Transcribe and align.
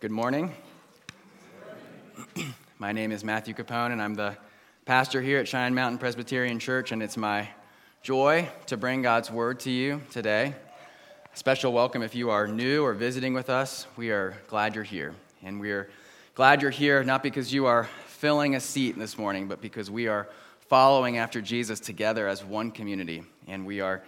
Good 0.00 0.12
morning. 0.12 0.54
my 2.78 2.92
name 2.92 3.10
is 3.10 3.24
Matthew 3.24 3.52
Capone, 3.52 3.90
and 3.90 4.00
I'm 4.00 4.14
the 4.14 4.36
pastor 4.84 5.20
here 5.20 5.40
at 5.40 5.48
Cheyenne 5.48 5.74
Mountain 5.74 5.98
Presbyterian 5.98 6.60
Church, 6.60 6.92
and 6.92 7.02
it's 7.02 7.16
my 7.16 7.48
joy 8.00 8.48
to 8.66 8.76
bring 8.76 9.02
God's 9.02 9.28
word 9.28 9.58
to 9.60 9.72
you 9.72 10.00
today. 10.12 10.54
A 11.34 11.36
Special 11.36 11.72
welcome 11.72 12.04
if 12.04 12.14
you 12.14 12.30
are 12.30 12.46
new 12.46 12.84
or 12.84 12.94
visiting 12.94 13.34
with 13.34 13.50
us. 13.50 13.88
We 13.96 14.12
are 14.12 14.36
glad 14.46 14.76
you're 14.76 14.84
here. 14.84 15.16
And 15.42 15.58
we're 15.58 15.90
glad 16.36 16.62
you're 16.62 16.70
here 16.70 17.02
not 17.02 17.24
because 17.24 17.52
you 17.52 17.66
are 17.66 17.88
filling 18.06 18.54
a 18.54 18.60
seat 18.60 18.96
this 18.96 19.18
morning, 19.18 19.48
but 19.48 19.60
because 19.60 19.90
we 19.90 20.06
are 20.06 20.28
following 20.68 21.18
after 21.18 21.40
Jesus 21.40 21.80
together 21.80 22.28
as 22.28 22.44
one 22.44 22.70
community. 22.70 23.24
And 23.48 23.66
we 23.66 23.80
are 23.80 24.04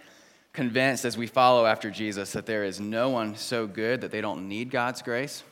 convinced 0.53 1.03
as 1.03 1.17
we 1.17 1.27
follow 1.27 1.65
after 1.65 1.91
Jesus 1.91 2.31
that 2.31 2.45
there 2.45 2.63
is 2.63 2.79
no 2.79 3.09
one 3.09 3.35
so 3.35 3.67
good 3.67 3.99
that 3.99 4.11
they 4.11 4.21
don't 4.21 4.47
need 4.47 4.71
God's 4.71 5.01
grace 5.01 5.43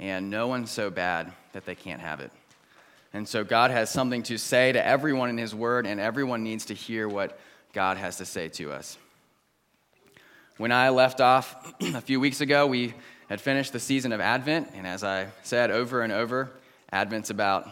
and 0.00 0.30
no 0.30 0.46
one's 0.46 0.70
so 0.70 0.90
bad 0.90 1.32
that 1.52 1.66
they 1.66 1.74
can't 1.74 2.00
have 2.00 2.20
it. 2.20 2.30
And 3.12 3.26
so 3.26 3.42
God 3.42 3.70
has 3.70 3.90
something 3.90 4.22
to 4.24 4.38
say 4.38 4.72
to 4.72 4.84
everyone 4.84 5.30
in 5.30 5.38
His 5.38 5.54
Word, 5.54 5.86
and 5.86 5.98
everyone 6.00 6.44
needs 6.44 6.66
to 6.66 6.74
hear 6.74 7.08
what 7.08 7.38
God 7.72 7.96
has 7.96 8.18
to 8.18 8.24
say 8.24 8.48
to 8.50 8.72
us. 8.72 8.98
When 10.58 10.72
I 10.72 10.90
left 10.90 11.20
off 11.20 11.72
a 11.80 12.00
few 12.00 12.20
weeks 12.20 12.40
ago, 12.40 12.66
we 12.66 12.94
had 13.28 13.40
finished 13.40 13.72
the 13.72 13.80
season 13.80 14.12
of 14.12 14.20
Advent, 14.20 14.70
and 14.74 14.86
as 14.86 15.04
I 15.04 15.28
said 15.42 15.70
over 15.70 16.02
and 16.02 16.12
over, 16.12 16.50
Advent's 16.90 17.30
about 17.30 17.68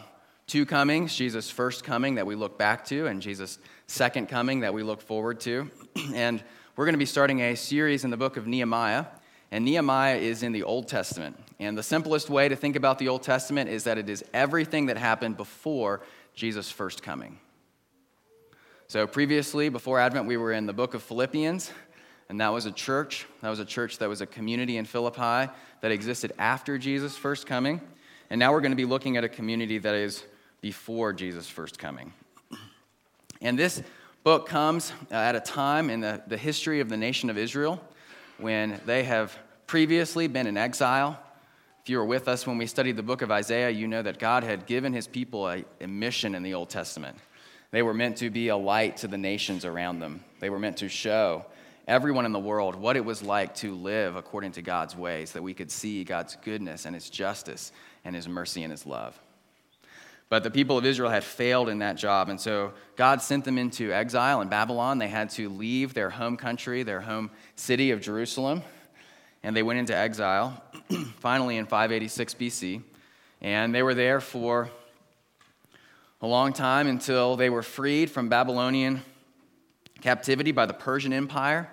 two 0.47 0.65
comings 0.65 1.15
Jesus' 1.15 1.49
first 1.49 1.83
coming 1.83 2.15
that 2.15 2.25
we 2.25 2.35
look 2.35 2.57
back 2.57 2.85
to, 2.85 3.07
and 3.07 3.21
Jesus' 3.21 3.59
second 3.87 4.29
coming 4.29 4.61
that 4.61 4.73
we 4.73 4.83
look 4.83 5.01
forward 5.01 5.39
to. 5.41 5.69
and 6.13 6.43
we're 6.75 6.85
going 6.85 6.93
to 6.93 6.99
be 6.99 7.05
starting 7.05 7.41
a 7.41 7.55
series 7.55 8.03
in 8.03 8.09
the 8.11 8.17
book 8.17 8.37
of 8.37 8.47
Nehemiah, 8.47 9.05
and 9.51 9.65
Nehemiah 9.65 10.17
is 10.17 10.43
in 10.43 10.51
the 10.51 10.63
Old 10.63 10.87
Testament. 10.87 11.37
And 11.59 11.77
the 11.77 11.83
simplest 11.83 12.29
way 12.29 12.49
to 12.49 12.55
think 12.55 12.75
about 12.75 12.99
the 12.99 13.07
Old 13.07 13.23
Testament 13.23 13.69
is 13.69 13.85
that 13.85 13.97
it 13.97 14.09
is 14.09 14.23
everything 14.33 14.87
that 14.87 14.97
happened 14.97 15.37
before 15.37 16.01
Jesus' 16.35 16.69
first 16.69 17.01
coming. 17.01 17.39
So, 18.87 19.07
previously, 19.07 19.69
before 19.69 19.99
Advent, 19.99 20.27
we 20.27 20.37
were 20.37 20.53
in 20.53 20.65
the 20.65 20.73
book 20.73 20.93
of 20.93 21.03
Philippians, 21.03 21.71
and 22.29 22.39
that 22.39 22.53
was 22.53 22.65
a 22.65 22.71
church. 22.71 23.25
That 23.41 23.49
was 23.49 23.59
a 23.59 23.65
church 23.65 23.97
that 23.97 24.07
was 24.07 24.21
a 24.21 24.25
community 24.25 24.77
in 24.77 24.85
Philippi 24.85 25.51
that 25.81 25.91
existed 25.91 26.31
after 26.37 26.77
Jesus' 26.77 27.17
first 27.17 27.47
coming. 27.47 27.81
And 28.29 28.39
now 28.39 28.53
we're 28.53 28.61
going 28.61 28.71
to 28.71 28.77
be 28.77 28.85
looking 28.85 29.17
at 29.17 29.23
a 29.23 29.29
community 29.29 29.77
that 29.79 29.95
is 29.95 30.23
before 30.61 31.11
Jesus' 31.11 31.49
first 31.49 31.79
coming. 31.79 32.13
And 33.41 33.57
this 33.57 33.81
book 34.23 34.47
comes 34.47 34.91
uh, 35.11 35.15
at 35.15 35.35
a 35.35 35.39
time 35.39 35.89
in 35.89 36.01
the, 36.01 36.21
the 36.27 36.37
history 36.37 36.79
of 36.79 36.89
the 36.89 36.97
nation 36.97 37.29
of 37.29 37.37
Israel 37.37 37.81
when 38.37 38.79
they 38.85 39.03
have 39.03 39.37
previously 39.67 40.27
been 40.27 40.47
in 40.47 40.57
exile 40.57 41.19
if 41.87 41.91
you 41.91 41.99
were 41.99 42.05
with 42.05 42.27
us 42.27 42.45
when 42.45 42.57
we 42.57 42.65
studied 42.65 42.97
the 42.97 43.01
book 43.01 43.21
of 43.21 43.31
Isaiah, 43.31 43.69
you 43.69 43.87
know 43.87 44.01
that 44.01 44.19
God 44.19 44.43
had 44.43 44.65
given 44.65 44.91
his 44.91 45.07
people 45.07 45.47
a, 45.47 45.63
a 45.79 45.87
mission 45.87 46.35
in 46.35 46.43
the 46.43 46.53
Old 46.53 46.69
Testament. 46.69 47.17
They 47.71 47.81
were 47.81 47.93
meant 47.93 48.17
to 48.17 48.29
be 48.29 48.49
a 48.49 48.57
light 48.57 48.97
to 48.97 49.07
the 49.07 49.17
nations 49.17 49.63
around 49.63 49.99
them, 49.99 50.21
they 50.41 50.49
were 50.49 50.59
meant 50.59 50.75
to 50.79 50.89
show 50.89 51.45
everyone 51.87 52.25
in 52.25 52.33
the 52.33 52.39
world 52.39 52.75
what 52.75 52.97
it 52.97 53.05
was 53.05 53.23
like 53.23 53.55
to 53.55 53.73
live 53.73 54.17
according 54.17 54.51
to 54.51 54.61
God's 54.61 54.97
ways, 54.97 55.31
that 55.31 55.41
we 55.41 55.53
could 55.53 55.71
see 55.71 56.03
God's 56.03 56.35
goodness 56.43 56.83
and 56.83 56.93
his 56.93 57.09
justice 57.09 57.71
and 58.03 58.13
his 58.13 58.27
mercy 58.27 58.63
and 58.63 58.71
his 58.71 58.85
love. 58.85 59.17
But 60.27 60.43
the 60.43 60.51
people 60.51 60.77
of 60.77 60.85
Israel 60.85 61.09
had 61.09 61.23
failed 61.23 61.69
in 61.69 61.79
that 61.79 61.95
job, 61.95 62.27
and 62.27 62.37
so 62.37 62.73
God 62.97 63.21
sent 63.21 63.45
them 63.45 63.57
into 63.57 63.93
exile 63.93 64.41
in 64.41 64.49
Babylon. 64.49 64.97
They 64.97 65.07
had 65.07 65.29
to 65.29 65.47
leave 65.47 65.93
their 65.93 66.09
home 66.09 66.35
country, 66.35 66.83
their 66.83 66.99
home 66.99 67.31
city 67.55 67.91
of 67.91 68.01
Jerusalem, 68.01 68.61
and 69.41 69.55
they 69.55 69.63
went 69.63 69.79
into 69.79 69.95
exile, 69.95 70.61
finally 71.19 71.57
in 71.57 71.65
586 71.65 72.33
BC. 72.35 72.81
And 73.41 73.73
they 73.73 73.83
were 73.83 73.93
there 73.93 74.19
for 74.19 74.69
a 76.21 76.27
long 76.27 76.53
time 76.53 76.87
until 76.87 77.35
they 77.35 77.49
were 77.49 77.61
freed 77.61 78.09
from 78.09 78.29
Babylonian 78.29 79.01
captivity 80.01 80.51
by 80.51 80.65
the 80.65 80.73
Persian 80.73 81.13
Empire 81.13 81.69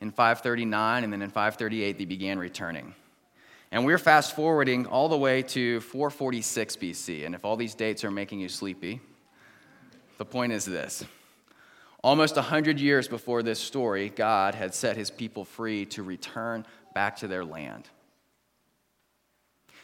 in 0.00 0.10
539, 0.10 1.04
and 1.04 1.12
then 1.12 1.22
in 1.22 1.30
538 1.30 1.98
they 1.98 2.04
began 2.04 2.38
returning. 2.38 2.94
And 3.70 3.84
we're 3.84 3.98
fast 3.98 4.34
forwarding 4.34 4.86
all 4.86 5.08
the 5.08 5.16
way 5.16 5.42
to 5.42 5.80
446 5.80 6.76
BC. 6.76 7.26
And 7.26 7.34
if 7.34 7.44
all 7.44 7.56
these 7.56 7.74
dates 7.74 8.04
are 8.04 8.10
making 8.10 8.40
you 8.40 8.48
sleepy, 8.48 9.00
the 10.16 10.24
point 10.24 10.52
is 10.52 10.64
this. 10.64 11.04
Almost 12.02 12.36
100 12.36 12.80
years 12.80 13.08
before 13.08 13.42
this 13.42 13.58
story, 13.58 14.08
God 14.08 14.54
had 14.54 14.74
set 14.74 14.96
his 14.96 15.10
people 15.10 15.44
free 15.44 15.84
to 15.86 16.02
return 16.02 16.64
back 16.94 17.16
to 17.16 17.28
their 17.28 17.44
land. 17.44 17.88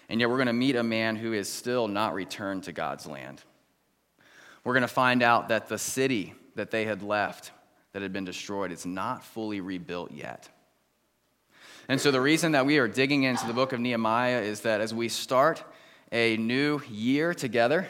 And 0.09 0.21
yet, 0.21 0.29
we're 0.29 0.37
going 0.37 0.47
to 0.47 0.53
meet 0.53 0.77
a 0.77 0.83
man 0.83 1.17
who 1.17 1.33
is 1.33 1.49
still 1.49 1.89
not 1.89 2.15
returned 2.15 2.65
to 2.65 2.73
God's 2.73 3.07
land. 3.07 3.43
We're 4.63 4.75
going 4.75 4.83
to 4.83 4.89
find 4.89 5.23
out 5.23 5.49
that 5.49 5.69
the 5.69 5.79
city 5.79 6.35
that 6.55 6.71
they 6.71 6.85
had 6.85 7.03
left, 7.03 7.53
that 7.93 8.03
had 8.03 8.13
been 8.13 8.25
destroyed, 8.25 8.73
is 8.73 8.87
not 8.87 9.25
fully 9.25 9.61
rebuilt 9.61 10.13
yet. 10.13 10.49
And 11.89 12.01
so, 12.01 12.11
the 12.11 12.21
reason 12.21 12.53
that 12.53 12.65
we 12.65 12.79
are 12.79 12.89
digging 12.89 13.25
into 13.25 13.47
the 13.47 13.53
book 13.53 13.73
of 13.73 13.81
Nehemiah 13.81 14.41
is 14.41 14.61
that 14.61 14.81
as 14.81 14.95
we 14.95 15.09
start 15.09 15.63
a 16.13 16.37
new 16.37 16.81
year 16.91 17.35
together, 17.35 17.87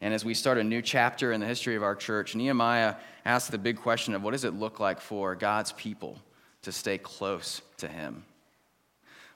and 0.00 0.12
as 0.12 0.24
we 0.24 0.34
start 0.34 0.58
a 0.58 0.64
new 0.64 0.82
chapter 0.82 1.32
in 1.32 1.40
the 1.40 1.46
history 1.46 1.76
of 1.76 1.82
our 1.82 1.96
church, 1.96 2.34
Nehemiah 2.34 2.96
asks 3.24 3.48
the 3.48 3.56
big 3.56 3.78
question 3.78 4.14
of 4.14 4.22
what 4.22 4.32
does 4.32 4.44
it 4.44 4.52
look 4.52 4.78
like 4.78 5.00
for 5.00 5.34
God's 5.34 5.72
people 5.72 6.18
to 6.62 6.72
stay 6.72 6.98
close 6.98 7.62
to 7.78 7.88
Him? 7.88 8.24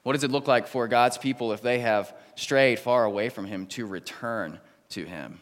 What 0.09 0.13
does 0.13 0.23
it 0.23 0.31
look 0.31 0.47
like 0.47 0.65
for 0.65 0.87
God's 0.87 1.19
people 1.19 1.53
if 1.53 1.61
they 1.61 1.81
have 1.81 2.15
strayed 2.33 2.79
far 2.79 3.03
away 3.03 3.29
from 3.29 3.45
Him 3.45 3.67
to 3.67 3.85
return 3.85 4.59
to 4.89 5.05
Him? 5.05 5.39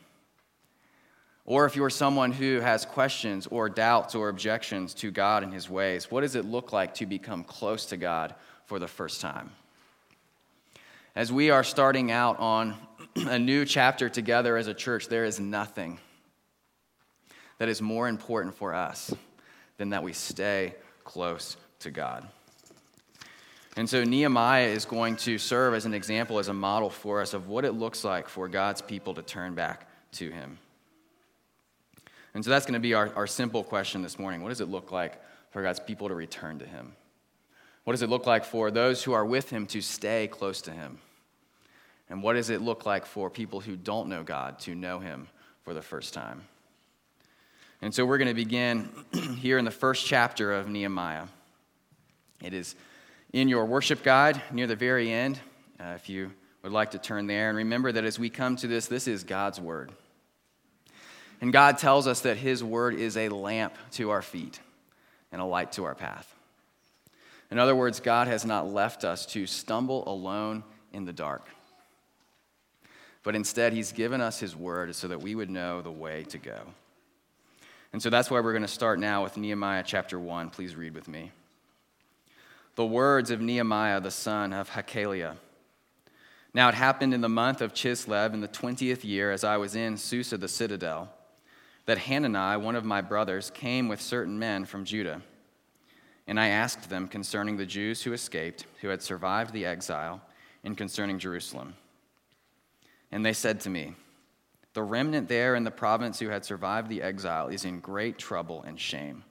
Or 1.45 1.65
if 1.65 1.77
you're 1.77 1.89
someone 1.89 2.33
who 2.33 2.59
has 2.59 2.83
questions 2.83 3.47
or 3.47 3.69
doubts 3.69 4.13
or 4.13 4.27
objections 4.27 4.93
to 4.95 5.09
God 5.09 5.43
and 5.43 5.53
His 5.53 5.69
ways, 5.69 6.11
what 6.11 6.19
does 6.19 6.35
it 6.35 6.43
look 6.43 6.73
like 6.73 6.95
to 6.95 7.05
become 7.05 7.45
close 7.45 7.85
to 7.85 7.95
God 7.95 8.35
for 8.65 8.77
the 8.77 8.89
first 8.89 9.21
time? 9.21 9.51
As 11.15 11.31
we 11.31 11.49
are 11.49 11.63
starting 11.63 12.11
out 12.11 12.37
on 12.37 12.75
a 13.15 13.39
new 13.39 13.63
chapter 13.63 14.09
together 14.09 14.57
as 14.57 14.67
a 14.67 14.73
church, 14.73 15.07
there 15.07 15.23
is 15.23 15.39
nothing 15.39 15.97
that 17.57 17.69
is 17.69 17.81
more 17.81 18.09
important 18.09 18.53
for 18.53 18.73
us 18.73 19.13
than 19.77 19.91
that 19.91 20.03
we 20.03 20.11
stay 20.11 20.75
close 21.05 21.55
to 21.79 21.89
God. 21.89 22.27
And 23.77 23.87
so 23.87 24.03
Nehemiah 24.03 24.67
is 24.67 24.85
going 24.85 25.17
to 25.17 25.37
serve 25.37 25.75
as 25.75 25.85
an 25.85 25.93
example, 25.93 26.39
as 26.39 26.47
a 26.47 26.53
model 26.53 26.89
for 26.89 27.21
us 27.21 27.35
of 27.35 27.47
what 27.47 27.63
it 27.63 27.73
looks 27.73 28.03
like 28.03 28.27
for 28.27 28.47
God's 28.47 28.81
people 28.81 29.13
to 29.13 29.21
turn 29.21 29.53
back 29.53 29.87
to 30.13 30.31
him. 30.31 30.57
And 32.33 32.43
so 32.43 32.49
that's 32.49 32.65
going 32.65 32.73
to 32.73 32.79
be 32.79 32.95
our, 32.95 33.13
our 33.15 33.27
simple 33.27 33.63
question 33.63 34.01
this 34.01 34.17
morning. 34.17 34.41
What 34.41 34.49
does 34.49 34.61
it 34.61 34.67
look 34.67 34.91
like 34.91 35.21
for 35.51 35.61
God's 35.61 35.79
people 35.79 36.07
to 36.07 36.15
return 36.15 36.57
to 36.57 36.65
him? 36.65 36.93
What 37.83 37.93
does 37.93 38.01
it 38.01 38.09
look 38.09 38.25
like 38.25 38.45
for 38.45 38.71
those 38.71 39.03
who 39.03 39.13
are 39.13 39.25
with 39.25 39.51
him 39.51 39.67
to 39.67 39.81
stay 39.81 40.27
close 40.27 40.61
to 40.63 40.71
him? 40.71 40.97
And 42.09 42.23
what 42.23 42.33
does 42.33 42.49
it 42.49 42.61
look 42.61 42.85
like 42.85 43.05
for 43.05 43.29
people 43.29 43.59
who 43.59 43.75
don't 43.75 44.09
know 44.09 44.23
God 44.23 44.59
to 44.61 44.73
know 44.73 44.97
him 44.99 45.27
for 45.61 45.75
the 45.75 45.83
first 45.83 46.15
time? 46.15 46.41
And 47.83 47.93
so 47.93 48.07
we're 48.07 48.17
going 48.17 48.27
to 48.27 48.33
begin 48.33 48.89
here 49.37 49.59
in 49.59 49.65
the 49.65 49.71
first 49.71 50.07
chapter 50.07 50.51
of 50.51 50.67
Nehemiah. 50.67 51.25
It 52.43 52.53
is 52.53 52.75
in 53.33 53.47
your 53.47 53.65
worship 53.65 54.03
guide 54.03 54.41
near 54.51 54.67
the 54.67 54.75
very 54.75 55.11
end, 55.11 55.39
uh, 55.79 55.93
if 55.95 56.09
you 56.09 56.31
would 56.63 56.71
like 56.71 56.91
to 56.91 56.99
turn 56.99 57.27
there. 57.27 57.49
And 57.49 57.57
remember 57.57 57.91
that 57.91 58.03
as 58.03 58.17
we 58.17 58.29
come 58.29 58.55
to 58.57 58.67
this, 58.67 58.87
this 58.87 59.07
is 59.07 59.23
God's 59.23 59.59
word. 59.59 59.91
And 61.39 61.53
God 61.53 61.77
tells 61.77 62.07
us 62.07 62.21
that 62.21 62.37
His 62.37 62.63
word 62.63 62.95
is 62.95 63.15
a 63.15 63.29
lamp 63.29 63.75
to 63.91 64.09
our 64.09 64.21
feet 64.21 64.59
and 65.31 65.41
a 65.41 65.45
light 65.45 65.73
to 65.73 65.83
our 65.83 65.95
path. 65.95 66.33
In 67.51 67.59
other 67.59 67.75
words, 67.75 67.99
God 67.99 68.27
has 68.27 68.45
not 68.45 68.67
left 68.67 69.03
us 69.03 69.25
to 69.27 69.45
stumble 69.45 70.07
alone 70.07 70.63
in 70.91 71.05
the 71.05 71.13
dark. 71.13 71.47
But 73.23 73.35
instead, 73.35 73.73
He's 73.73 73.91
given 73.91 74.19
us 74.19 74.39
His 74.39 74.55
word 74.55 74.95
so 74.95 75.09
that 75.09 75.21
we 75.21 75.35
would 75.35 75.49
know 75.49 75.81
the 75.81 75.91
way 75.91 76.23
to 76.29 76.37
go. 76.37 76.59
And 77.93 78.01
so 78.01 78.09
that's 78.09 78.31
why 78.31 78.39
we're 78.39 78.53
going 78.53 78.63
to 78.63 78.67
start 78.67 78.99
now 78.99 79.23
with 79.23 79.37
Nehemiah 79.37 79.83
chapter 79.85 80.19
1. 80.19 80.49
Please 80.49 80.75
read 80.75 80.93
with 80.93 81.07
me 81.07 81.31
the 82.77 82.85
words 82.85 83.31
of 83.31 83.41
Nehemiah 83.41 83.99
the 83.99 84.11
son 84.11 84.53
of 84.53 84.69
Hachaliah. 84.69 85.35
Now 86.53 86.69
it 86.69 86.75
happened 86.75 87.11
in 87.11 87.21
the 87.21 87.27
month 87.27 87.59
of 87.59 87.73
Chislev 87.73 88.35
in 88.35 88.39
the 88.39 88.47
twentieth 88.47 89.03
year, 89.03 89.31
as 89.31 89.43
I 89.43 89.57
was 89.57 89.75
in 89.75 89.97
Susa 89.97 90.37
the 90.37 90.47
citadel, 90.47 91.11
that 91.87 91.97
Hanani, 91.97 92.63
one 92.63 92.75
of 92.75 92.85
my 92.85 93.01
brothers, 93.01 93.49
came 93.49 93.87
with 93.87 93.99
certain 93.99 94.37
men 94.37 94.63
from 94.63 94.85
Judah. 94.85 95.23
And 96.27 96.39
I 96.39 96.49
asked 96.49 96.87
them 96.87 97.07
concerning 97.07 97.57
the 97.57 97.65
Jews 97.65 98.03
who 98.03 98.13
escaped, 98.13 98.67
who 98.81 98.89
had 98.89 99.01
survived 99.01 99.53
the 99.53 99.65
exile, 99.65 100.21
and 100.63 100.77
concerning 100.77 101.17
Jerusalem. 101.17 101.73
And 103.11 103.25
they 103.25 103.33
said 103.33 103.59
to 103.61 103.71
me, 103.71 103.95
The 104.73 104.83
remnant 104.83 105.29
there 105.29 105.55
in 105.55 105.63
the 105.63 105.71
province 105.71 106.19
who 106.19 106.29
had 106.29 106.45
survived 106.45 106.89
the 106.89 107.01
exile 107.01 107.47
is 107.47 107.65
in 107.65 107.79
great 107.79 108.19
trouble 108.19 108.63
and 108.67 108.79
shame. 108.79 109.23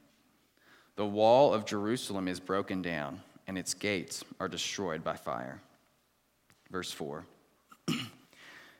The 0.96 1.06
wall 1.06 1.54
of 1.54 1.64
Jerusalem 1.64 2.26
is 2.26 2.40
broken 2.40 2.82
down 2.82 3.22
and 3.46 3.56
its 3.56 3.74
gates 3.74 4.24
are 4.40 4.48
destroyed 4.48 5.04
by 5.04 5.16
fire. 5.16 5.60
Verse 6.70 6.90
4. 6.92 7.24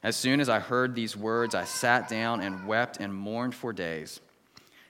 As 0.03 0.17
soon 0.17 0.41
as 0.41 0.49
I 0.49 0.61
heard 0.61 0.95
these 0.95 1.17
words, 1.17 1.55
I 1.55 1.65
sat 1.65 2.09
down 2.09 2.41
and 2.41 2.67
wept 2.67 2.99
and 3.01 3.15
mourned 3.15 3.55
for 3.55 3.73
days. 3.73 4.21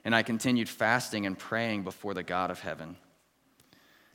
And 0.04 0.14
I 0.14 0.22
continued 0.22 0.68
fasting 0.68 1.26
and 1.26 1.38
praying 1.38 1.82
before 1.82 2.14
the 2.14 2.22
God 2.22 2.50
of 2.50 2.60
heaven. 2.60 2.96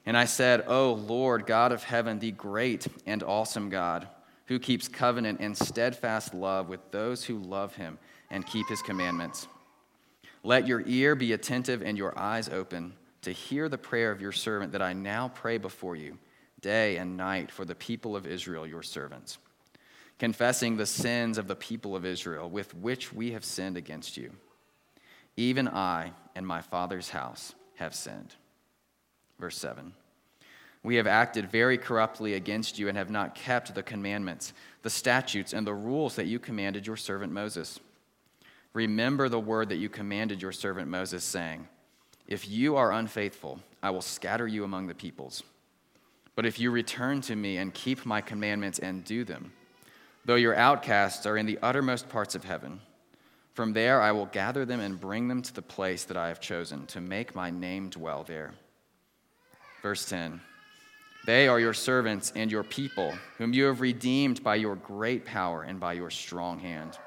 And 0.06 0.18
I 0.18 0.26
said, 0.26 0.64
O 0.68 0.94
Lord, 0.94 1.46
God 1.46 1.72
of 1.72 1.84
heaven, 1.84 2.20
the 2.20 2.32
great 2.32 2.88
and 3.06 3.22
awesome 3.24 3.70
God, 3.70 4.08
who 4.46 4.58
keeps 4.58 4.88
covenant 4.88 5.40
and 5.42 5.56
steadfast 5.56 6.34
love 6.34 6.70
with 6.70 6.92
those 6.92 7.24
who 7.24 7.38
love 7.38 7.76
him 7.76 8.00
and 8.30 8.46
keep 8.46 8.68
his 8.68 8.82
commandments. 8.82 9.48
Let 10.44 10.68
your 10.68 10.82
ear 10.88 11.16
be 11.16 11.34
attentive 11.34 11.82
and 11.84 11.98
your 11.98 12.18
eyes 12.18 12.50
open 12.50 12.94
to 13.22 13.32
hear 13.32 13.70
the 13.70 13.78
prayer 13.78 14.12
of 14.12 14.22
your 14.22 14.32
servant 14.32 14.72
that 14.72 14.82
I 14.82 14.94
now 14.94 15.30
pray 15.30 15.58
before 15.58 15.96
you 15.96 16.18
day 16.62 16.98
and 16.98 17.18
night 17.18 17.52
for 17.52 17.66
the 17.66 17.76
people 17.76 18.16
of 18.16 18.28
Israel, 18.28 18.68
your 18.68 18.84
servants, 18.84 19.38
confessing 20.20 20.78
the 20.78 20.86
sins 20.86 21.38
of 21.38 21.48
the 21.48 21.56
people 21.56 21.96
of 21.96 22.06
Israel 22.06 22.50
with 22.50 22.76
which 22.76 23.12
we 23.12 23.32
have 23.32 23.44
sinned 23.44 23.78
against 23.78 24.18
you. 24.18 24.32
Even 25.38 25.68
I 25.68 26.12
and 26.36 26.46
my 26.46 26.62
father's 26.62 27.10
house 27.10 27.56
have 27.76 27.96
sinned. 27.96 28.36
Verse 29.40 29.58
7. 29.58 29.94
We 30.84 30.96
have 30.96 31.08
acted 31.08 31.52
very 31.52 31.78
corruptly 31.78 32.34
against 32.34 32.80
you 32.80 32.88
and 32.88 32.98
have 32.98 33.12
not 33.12 33.36
kept 33.36 33.76
the 33.76 33.84
commandments, 33.84 34.54
the 34.82 34.90
statutes, 34.90 35.54
and 35.54 35.66
the 35.66 35.74
rules 35.74 36.16
that 36.16 36.26
you 36.26 36.40
commanded 36.40 36.88
your 36.88 36.98
servant 36.98 37.32
Moses. 37.32 37.80
Remember 38.74 39.30
the 39.30 39.40
word 39.40 39.70
that 39.70 39.78
you 39.78 39.90
commanded 39.90 40.42
your 40.42 40.52
servant 40.52 40.88
Moses, 40.88 41.24
saying, 41.24 41.68
If 42.32 42.48
you 42.48 42.78
are 42.78 42.94
unfaithful, 42.94 43.60
I 43.84 43.90
will 43.90 44.02
scatter 44.02 44.48
you 44.48 44.64
among 44.64 44.88
the 44.88 44.96
peoples. 44.96 45.44
But 46.34 46.46
if 46.46 46.60
you 46.60 46.72
return 46.72 47.20
to 47.24 47.36
me 47.36 47.58
and 47.58 47.74
keep 47.74 48.06
my 48.06 48.22
commandments 48.22 48.80
and 48.80 49.04
do 49.04 49.26
them, 49.26 49.52
though 50.24 50.36
your 50.36 50.56
outcasts 50.56 51.26
are 51.26 51.36
in 51.36 51.46
the 51.46 51.60
uttermost 51.62 52.08
parts 52.08 52.34
of 52.34 52.46
heaven, 52.46 52.80
from 53.54 53.74
there 53.74 54.02
I 54.02 54.14
will 54.14 54.28
gather 54.28 54.64
them 54.64 54.80
and 54.80 54.98
bring 54.98 55.28
them 55.28 55.42
to 55.42 55.54
the 55.54 55.62
place 55.62 56.06
that 56.06 56.16
I 56.16 56.30
have 56.30 56.40
chosen 56.40 56.86
to 56.86 57.02
make 57.02 57.36
my 57.36 57.50
name 57.50 57.90
dwell 57.90 58.24
there. 58.24 58.54
Verse 59.82 60.08
10 60.08 60.40
They 61.26 61.50
are 61.50 61.60
your 61.60 61.74
servants 61.74 62.32
and 62.34 62.50
your 62.50 62.64
people, 62.64 63.14
whom 63.40 63.52
you 63.52 63.66
have 63.66 63.82
redeemed 63.82 64.42
by 64.42 64.56
your 64.56 64.78
great 64.78 65.26
power 65.26 65.64
and 65.64 65.82
by 65.82 65.92
your 65.92 66.10
strong 66.10 66.60
hand. 66.60 66.98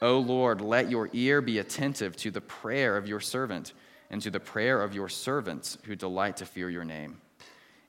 O 0.00 0.18
Lord, 0.20 0.62
let 0.62 0.90
your 0.90 1.10
ear 1.12 1.42
be 1.42 1.58
attentive 1.58 2.16
to 2.16 2.30
the 2.30 2.40
prayer 2.40 2.96
of 2.96 3.06
your 3.06 3.20
servant 3.20 3.74
and 4.12 4.20
to 4.22 4.30
the 4.30 4.38
prayer 4.38 4.82
of 4.82 4.94
your 4.94 5.08
servants 5.08 5.78
who 5.86 5.96
delight 5.96 6.36
to 6.36 6.46
fear 6.46 6.68
your 6.70 6.84
name. 6.84 7.20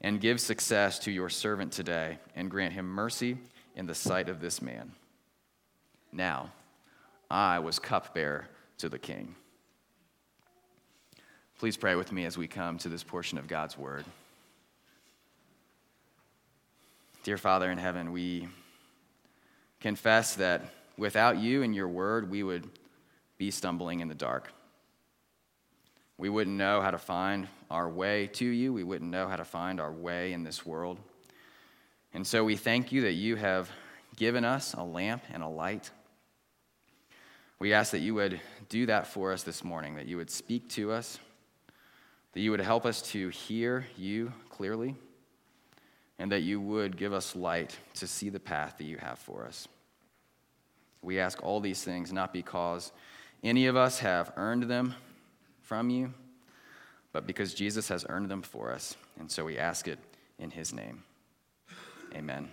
And 0.02 0.20
give 0.20 0.42
success 0.42 1.00
to 1.00 1.12
your 1.12 1.30
servant 1.30 1.72
today, 1.72 2.18
and 2.36 2.50
grant 2.50 2.74
him 2.74 2.86
mercy 2.88 3.38
in 3.75 3.86
the 3.86 3.96
sight 3.96 4.28
of 4.28 4.42
this 4.42 4.62
man. 4.62 4.92
Now, 6.12 6.52
I 7.30 7.60
was 7.60 7.80
cupbearer 7.80 8.48
to 8.80 8.90
the 8.90 9.00
king. 9.00 9.36
Please 11.60 11.78
pray 11.78 11.96
with 11.96 12.12
me 12.12 12.26
as 12.26 12.38
we 12.38 12.48
come 12.48 12.78
to 12.80 12.90
this 12.90 13.04
portion 13.04 13.38
of 13.38 13.48
God's 13.48 13.78
word. 13.78 14.04
Dear 17.24 17.38
Father 17.38 17.72
in 17.72 17.78
heaven, 17.78 18.12
we 18.12 18.50
confess 19.80 20.36
that 20.36 20.64
without 20.98 21.38
you 21.38 21.64
and 21.64 21.74
your 21.74 21.88
word, 21.88 22.30
we 22.30 22.44
would 22.44 22.68
be 23.38 23.52
stumbling 23.52 24.02
in 24.02 24.10
the 24.10 24.16
dark. 24.16 24.52
We 26.18 26.30
wouldn't 26.30 26.56
know 26.56 26.81
how 26.81 26.92
to 26.92 26.98
find 26.98 27.48
our 27.71 27.89
way 27.89 28.27
to 28.33 28.45
you. 28.45 28.71
We 28.71 28.83
wouldn't 28.83 29.10
know 29.10 29.27
how 29.27 29.36
to 29.36 29.45
find 29.45 29.80
our 29.80 29.92
way 29.92 30.33
in 30.33 30.44
this 30.44 30.65
world. 30.65 31.00
And 32.13 32.25
so 32.25 32.44
we 32.44 32.56
thank 32.56 32.92
you 32.92 33.01
that 33.01 33.13
you 33.13 33.36
have 33.36 33.69
given 34.15 34.45
us 34.45 34.74
a 34.75 34.83
lamp 34.83 35.24
and 35.33 35.42
a 35.42 35.48
light. 35.48 35.89
We 37.57 37.74
ask 37.74 37.92
that 37.92 38.00
you 38.00 38.13
would 38.15 38.39
do 38.69 38.86
that 38.86 39.07
for 39.07 39.31
us 39.31 39.44
this 39.44 39.63
morning, 39.63 39.95
that 39.95 40.06
you 40.06 40.18
would 40.18 40.30
speak 40.30 40.69
to 40.69 40.92
us, 40.92 41.18
that 42.33 42.42
you 42.42 42.51
would 42.51 42.59
help 42.59 42.86
us 42.86 43.01
to 43.13 43.30
hear 43.30 43.88
you 43.98 44.33
clearly, 44.50 44.95
and 46.19 46.31
that 46.31 46.42
you 46.42 46.62
would 46.62 46.98
give 46.98 47.13
us 47.13 47.36
light 47.36 47.75
to 47.95 48.06
see 48.06 48.30
the 48.30 48.39
path 48.39 48.75
that 48.77 48.83
you 48.83 48.98
have 48.98 49.18
for 49.18 49.45
us. 49.45 49.68
We 51.01 51.19
ask 51.19 51.42
all 51.42 51.59
these 51.59 51.83
things 51.83 52.13
not 52.13 52.31
because 52.33 52.92
any 53.44 53.66
of 53.66 53.75
us 53.75 54.00
have 54.00 54.31
earned 54.38 54.63
them 54.63 54.94
from 55.63 55.89
you, 55.89 56.13
but 57.12 57.25
because 57.25 57.54
Jesus 57.54 57.88
has 57.88 58.06
earned 58.10 58.30
them 58.30 58.42
for 58.42 58.71
us. 58.71 58.95
And 59.19 59.31
so 59.31 59.45
we 59.45 59.57
ask 59.57 59.88
it 59.88 60.00
in 60.39 60.51
his 60.51 60.74
name. 60.74 61.04
Amen. 62.13 62.50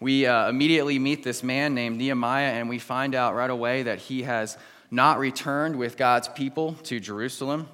We 0.00 0.26
uh, 0.26 0.48
immediately 0.48 0.98
meet 0.98 1.22
this 1.22 1.42
man 1.42 1.74
named 1.74 1.96
Nehemiah, 1.96 2.52
and 2.52 2.68
we 2.68 2.78
find 2.78 3.14
out 3.14 3.34
right 3.34 3.48
away 3.48 3.84
that 3.84 4.00
he 4.00 4.22
has 4.24 4.58
not 4.90 5.18
returned 5.18 5.76
with 5.76 5.96
God's 5.96 6.28
people 6.28 6.74
to 6.84 7.00
Jerusalem. 7.00 7.68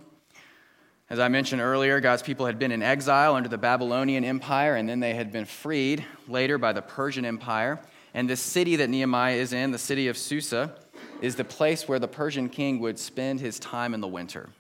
As 1.08 1.18
I 1.18 1.26
mentioned 1.26 1.60
earlier, 1.60 1.98
God's 1.98 2.22
people 2.22 2.46
had 2.46 2.58
been 2.58 2.70
in 2.70 2.82
exile 2.82 3.34
under 3.34 3.48
the 3.48 3.58
Babylonian 3.58 4.24
Empire, 4.24 4.76
and 4.76 4.88
then 4.88 5.00
they 5.00 5.14
had 5.14 5.32
been 5.32 5.44
freed 5.44 6.04
later 6.28 6.56
by 6.56 6.72
the 6.72 6.82
Persian 6.82 7.24
Empire. 7.24 7.80
And 8.14 8.30
this 8.30 8.40
city 8.40 8.76
that 8.76 8.90
Nehemiah 8.90 9.34
is 9.34 9.52
in, 9.52 9.72
the 9.72 9.78
city 9.78 10.06
of 10.06 10.16
Susa, 10.16 10.76
is 11.20 11.36
the 11.36 11.44
place 11.44 11.86
where 11.86 11.98
the 11.98 12.08
Persian 12.08 12.48
king 12.48 12.80
would 12.80 12.98
spend 12.98 13.40
his 13.40 13.58
time 13.58 13.94
in 13.94 14.00
the 14.00 14.08
winter. 14.08 14.50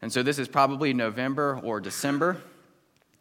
And 0.00 0.12
so 0.12 0.22
this 0.22 0.38
is 0.38 0.48
probably 0.48 0.92
November 0.92 1.60
or 1.62 1.80
December, 1.80 2.38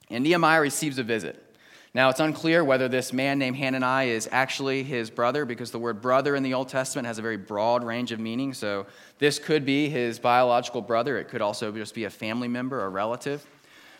and 0.09 0.23
Nehemiah 0.23 0.61
receives 0.61 0.97
a 0.97 1.03
visit. 1.03 1.47
Now, 1.93 2.09
it's 2.09 2.21
unclear 2.21 2.63
whether 2.63 2.87
this 2.87 3.11
man 3.11 3.37
named 3.37 3.57
Hanani 3.57 4.09
is 4.09 4.29
actually 4.31 4.81
his 4.81 5.09
brother 5.09 5.43
because 5.43 5.71
the 5.71 5.79
word 5.79 6.01
brother 6.01 6.37
in 6.37 6.43
the 6.43 6.53
Old 6.53 6.69
Testament 6.69 7.05
has 7.05 7.19
a 7.19 7.21
very 7.21 7.35
broad 7.35 7.83
range 7.83 8.13
of 8.13 8.19
meaning. 8.19 8.53
So, 8.53 8.85
this 9.19 9.39
could 9.39 9.65
be 9.65 9.89
his 9.89 10.17
biological 10.17 10.81
brother. 10.81 11.17
It 11.17 11.27
could 11.27 11.41
also 11.41 11.69
just 11.73 11.93
be 11.93 12.05
a 12.05 12.09
family 12.09 12.47
member, 12.47 12.85
a 12.85 12.89
relative. 12.89 13.45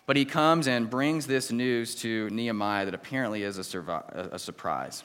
But 0.05 0.15
he 0.15 0.23
comes 0.23 0.67
and 0.67 0.89
brings 0.89 1.27
this 1.27 1.51
news 1.51 1.93
to 1.95 2.29
Nehemiah 2.29 2.85
that 2.85 2.93
apparently 2.93 3.43
is 3.43 3.57
a, 3.57 3.61
survi- 3.61 4.33
a 4.33 4.39
surprise. 4.39 5.03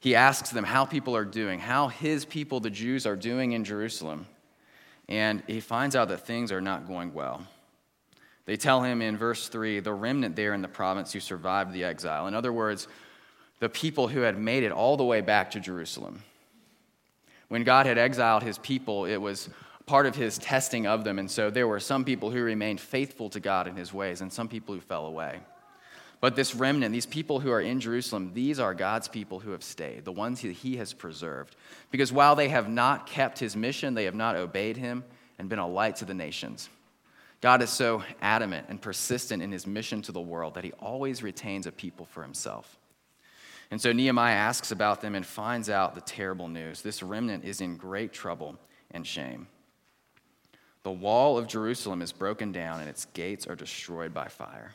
He 0.00 0.14
asks 0.14 0.50
them 0.50 0.64
how 0.64 0.84
people 0.84 1.16
are 1.16 1.24
doing, 1.24 1.58
how 1.58 1.88
his 1.88 2.24
people, 2.24 2.60
the 2.60 2.70
Jews, 2.70 3.06
are 3.06 3.16
doing 3.16 3.52
in 3.52 3.64
Jerusalem. 3.64 4.26
And 5.08 5.42
he 5.46 5.60
finds 5.60 5.96
out 5.96 6.08
that 6.08 6.26
things 6.26 6.52
are 6.52 6.60
not 6.60 6.86
going 6.86 7.14
well. 7.14 7.42
They 8.44 8.56
tell 8.56 8.82
him 8.82 9.02
in 9.02 9.16
verse 9.16 9.48
3 9.48 9.80
the 9.80 9.92
remnant 9.92 10.36
there 10.36 10.54
in 10.54 10.62
the 10.62 10.68
province 10.68 11.12
who 11.12 11.20
survived 11.20 11.72
the 11.72 11.84
exile. 11.84 12.26
In 12.26 12.34
other 12.34 12.52
words, 12.52 12.88
the 13.60 13.68
people 13.68 14.08
who 14.08 14.20
had 14.20 14.38
made 14.38 14.62
it 14.62 14.72
all 14.72 14.96
the 14.96 15.04
way 15.04 15.20
back 15.20 15.50
to 15.50 15.60
Jerusalem. 15.60 16.22
When 17.48 17.64
God 17.64 17.86
had 17.86 17.98
exiled 17.98 18.42
his 18.42 18.58
people, 18.58 19.04
it 19.04 19.16
was 19.16 19.48
part 19.86 20.06
of 20.06 20.14
his 20.14 20.38
testing 20.38 20.86
of 20.86 21.02
them. 21.02 21.18
And 21.18 21.30
so 21.30 21.50
there 21.50 21.66
were 21.66 21.80
some 21.80 22.04
people 22.04 22.30
who 22.30 22.42
remained 22.42 22.80
faithful 22.80 23.30
to 23.30 23.40
God 23.40 23.66
in 23.66 23.74
his 23.74 23.92
ways 23.92 24.20
and 24.20 24.32
some 24.32 24.48
people 24.48 24.74
who 24.74 24.80
fell 24.80 25.06
away. 25.06 25.40
But 26.20 26.34
this 26.34 26.54
remnant, 26.54 26.92
these 26.92 27.06
people 27.06 27.38
who 27.38 27.50
are 27.52 27.60
in 27.60 27.80
Jerusalem, 27.80 28.32
these 28.34 28.58
are 28.58 28.74
God's 28.74 29.06
people 29.06 29.38
who 29.38 29.52
have 29.52 29.62
stayed, 29.62 30.04
the 30.04 30.12
ones 30.12 30.42
that 30.42 30.52
He 30.52 30.76
has 30.76 30.92
preserved. 30.92 31.54
Because 31.90 32.12
while 32.12 32.34
they 32.34 32.48
have 32.48 32.68
not 32.68 33.06
kept 33.06 33.38
His 33.38 33.54
mission, 33.54 33.94
they 33.94 34.04
have 34.04 34.16
not 34.16 34.34
obeyed 34.34 34.76
Him 34.76 35.04
and 35.38 35.48
been 35.48 35.60
a 35.60 35.68
light 35.68 35.96
to 35.96 36.04
the 36.04 36.14
nations. 36.14 36.68
God 37.40 37.62
is 37.62 37.70
so 37.70 38.02
adamant 38.20 38.66
and 38.68 38.82
persistent 38.82 39.42
in 39.44 39.52
His 39.52 39.64
mission 39.64 40.02
to 40.02 40.12
the 40.12 40.20
world 40.20 40.54
that 40.54 40.64
He 40.64 40.72
always 40.72 41.22
retains 41.22 41.66
a 41.66 41.72
people 41.72 42.06
for 42.06 42.22
Himself. 42.22 42.78
And 43.70 43.80
so 43.80 43.92
Nehemiah 43.92 44.34
asks 44.34 44.72
about 44.72 45.00
them 45.00 45.14
and 45.14 45.24
finds 45.24 45.70
out 45.70 45.94
the 45.94 46.00
terrible 46.00 46.48
news. 46.48 46.82
This 46.82 47.02
remnant 47.02 47.44
is 47.44 47.60
in 47.60 47.76
great 47.76 48.12
trouble 48.12 48.56
and 48.90 49.06
shame. 49.06 49.46
The 50.82 50.90
wall 50.90 51.36
of 51.38 51.46
Jerusalem 51.46 52.02
is 52.02 52.12
broken 52.12 52.50
down 52.50 52.80
and 52.80 52.88
its 52.88 53.04
gates 53.06 53.46
are 53.46 53.54
destroyed 53.54 54.14
by 54.14 54.28
fire. 54.28 54.72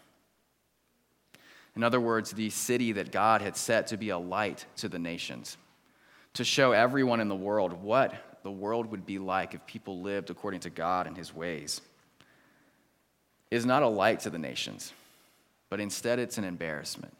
In 1.76 1.84
other 1.84 2.00
words, 2.00 2.32
the 2.32 2.50
city 2.50 2.92
that 2.94 3.12
God 3.12 3.42
had 3.42 3.58
set 3.58 3.88
to 3.88 3.98
be 3.98 4.10
a 4.10 4.18
light 4.18 4.66
to 4.78 4.88
the 4.88 5.00
nations, 5.00 5.58
to 6.34 6.44
show 6.44 6.72
everyone 6.72 7.20
in 7.20 7.30
the 7.30 7.36
world 7.36 7.74
what 7.74 8.14
the 8.44 8.52
world 8.52 8.92
would 8.92 9.06
be 9.06 9.20
like 9.20 9.54
if 9.54 9.66
people 9.66 10.02
lived 10.02 10.30
according 10.30 10.60
to 10.62 10.70
God 10.70 11.08
and 11.08 11.18
his 11.18 11.34
ways, 11.34 11.82
is 13.50 13.66
not 13.66 13.84
a 13.84 13.88
light 13.88 14.20
to 14.22 14.30
the 14.30 14.38
nations, 14.38 14.94
but 15.70 15.80
instead 15.80 16.20
it's 16.20 16.38
an 16.38 16.44
embarrassment. 16.44 17.16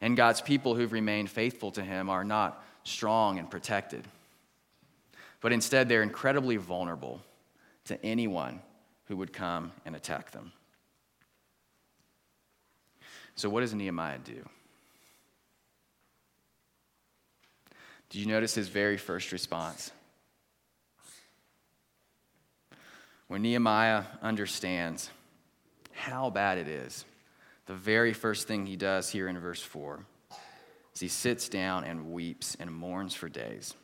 And 0.00 0.16
God's 0.16 0.40
people 0.40 0.74
who've 0.74 0.92
remained 0.92 1.30
faithful 1.30 1.70
to 1.72 1.82
him 1.82 2.08
are 2.08 2.24
not 2.24 2.64
strong 2.84 3.38
and 3.38 3.50
protected, 3.50 4.06
but 5.40 5.52
instead 5.52 5.88
they're 5.88 6.02
incredibly 6.02 6.56
vulnerable 6.56 7.20
to 7.84 8.02
anyone 8.04 8.60
who 9.06 9.16
would 9.16 9.32
come 9.32 9.72
and 9.84 9.94
attack 9.94 10.30
them. 10.30 10.52
So, 13.40 13.48
what 13.48 13.60
does 13.62 13.72
Nehemiah 13.72 14.18
do? 14.18 14.46
Did 18.10 18.18
you 18.18 18.26
notice 18.26 18.54
his 18.54 18.68
very 18.68 18.98
first 18.98 19.32
response? 19.32 19.92
When 23.28 23.40
Nehemiah 23.40 24.04
understands 24.20 25.08
how 25.94 26.28
bad 26.28 26.58
it 26.58 26.68
is, 26.68 27.06
the 27.64 27.72
very 27.72 28.12
first 28.12 28.46
thing 28.46 28.66
he 28.66 28.76
does 28.76 29.08
here 29.08 29.26
in 29.26 29.38
verse 29.38 29.62
4 29.62 30.04
is 30.94 31.00
he 31.00 31.08
sits 31.08 31.48
down 31.48 31.84
and 31.84 32.12
weeps 32.12 32.58
and 32.60 32.70
mourns 32.70 33.14
for 33.14 33.30
days. 33.30 33.74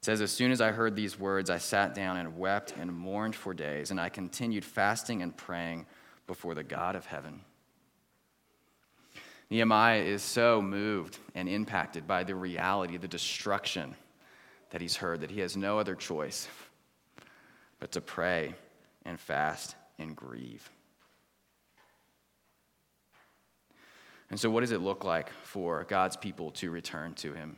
It 0.00 0.04
says, 0.04 0.20
As 0.20 0.32
soon 0.32 0.52
as 0.52 0.60
I 0.60 0.70
heard 0.70 0.96
these 0.96 1.18
words, 1.18 1.48
I 1.48 1.56
sat 1.56 1.94
down 1.94 2.18
and 2.18 2.36
wept 2.36 2.74
and 2.78 2.92
mourned 2.92 3.34
for 3.34 3.54
days, 3.54 3.90
and 3.90 3.98
I 3.98 4.10
continued 4.10 4.66
fasting 4.66 5.22
and 5.22 5.34
praying 5.34 5.86
before 6.26 6.54
the 6.54 6.62
God 6.62 6.94
of 6.94 7.06
heaven. 7.06 7.40
Nehemiah 9.50 10.02
is 10.02 10.22
so 10.22 10.60
moved 10.60 11.18
and 11.34 11.48
impacted 11.48 12.06
by 12.06 12.24
the 12.24 12.34
reality, 12.34 12.96
the 12.96 13.06
destruction 13.06 13.94
that 14.70 14.80
he's 14.80 14.96
heard, 14.96 15.20
that 15.20 15.30
he 15.30 15.40
has 15.40 15.56
no 15.56 15.78
other 15.78 15.94
choice 15.94 16.48
but 17.78 17.92
to 17.92 18.00
pray 18.00 18.54
and 19.04 19.20
fast 19.20 19.76
and 19.98 20.16
grieve. 20.16 20.68
And 24.30 24.40
so, 24.40 24.50
what 24.50 24.60
does 24.60 24.72
it 24.72 24.80
look 24.80 25.04
like 25.04 25.30
for 25.44 25.84
God's 25.84 26.16
people 26.16 26.50
to 26.52 26.70
return 26.70 27.14
to 27.14 27.32
Him? 27.32 27.56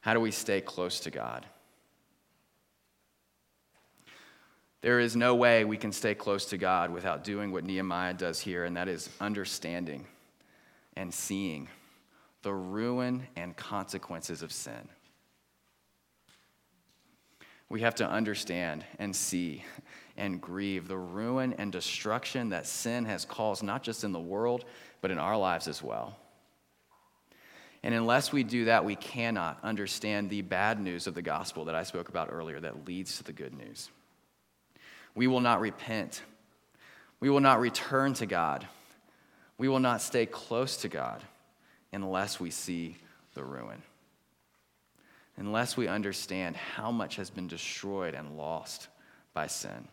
How 0.00 0.14
do 0.14 0.20
we 0.20 0.30
stay 0.30 0.60
close 0.60 1.00
to 1.00 1.10
God? 1.10 1.46
There 4.80 4.98
is 4.98 5.14
no 5.14 5.34
way 5.34 5.64
we 5.64 5.76
can 5.76 5.92
stay 5.92 6.14
close 6.14 6.46
to 6.46 6.58
God 6.58 6.90
without 6.90 7.22
doing 7.22 7.52
what 7.52 7.64
Nehemiah 7.64 8.14
does 8.14 8.40
here, 8.40 8.64
and 8.64 8.76
that 8.76 8.88
is 8.88 9.10
understanding 9.20 10.06
and 10.96 11.12
seeing 11.12 11.68
the 12.42 12.52
ruin 12.52 13.26
and 13.36 13.56
consequences 13.56 14.42
of 14.42 14.52
sin. 14.52 14.88
We 17.68 17.80
have 17.80 17.94
to 17.96 18.08
understand 18.08 18.84
and 18.98 19.16
see 19.16 19.64
and 20.16 20.40
grieve 20.40 20.88
the 20.88 20.98
ruin 20.98 21.54
and 21.54 21.72
destruction 21.72 22.50
that 22.50 22.66
sin 22.66 23.06
has 23.06 23.24
caused, 23.24 23.62
not 23.62 23.82
just 23.82 24.04
in 24.04 24.12
the 24.12 24.20
world, 24.20 24.66
but 25.00 25.10
in 25.10 25.18
our 25.18 25.38
lives 25.38 25.68
as 25.68 25.82
well. 25.82 26.16
And 27.82 27.94
unless 27.94 28.30
we 28.30 28.44
do 28.44 28.66
that, 28.66 28.84
we 28.84 28.94
cannot 28.94 29.58
understand 29.62 30.30
the 30.30 30.42
bad 30.42 30.80
news 30.80 31.06
of 31.06 31.14
the 31.14 31.22
gospel 31.22 31.64
that 31.64 31.74
I 31.74 31.82
spoke 31.82 32.08
about 32.08 32.28
earlier 32.30 32.60
that 32.60 32.86
leads 32.86 33.16
to 33.16 33.24
the 33.24 33.32
good 33.32 33.54
news. 33.54 33.90
We 35.14 35.26
will 35.26 35.40
not 35.40 35.60
repent. 35.60 36.22
We 37.20 37.30
will 37.30 37.40
not 37.40 37.60
return 37.60 38.14
to 38.14 38.26
God. 38.26 38.66
We 39.58 39.68
will 39.68 39.80
not 39.80 40.02
stay 40.02 40.26
close 40.26 40.78
to 40.78 40.88
God 40.88 41.22
unless 41.92 42.40
we 42.40 42.50
see 42.50 42.96
the 43.34 43.44
ruin. 43.44 43.82
Unless 45.36 45.76
we 45.76 45.88
understand 45.88 46.56
how 46.56 46.90
much 46.90 47.16
has 47.16 47.30
been 47.30 47.48
destroyed 47.48 48.14
and 48.14 48.36
lost 48.36 48.88
by 49.34 49.46
sin. 49.46 49.88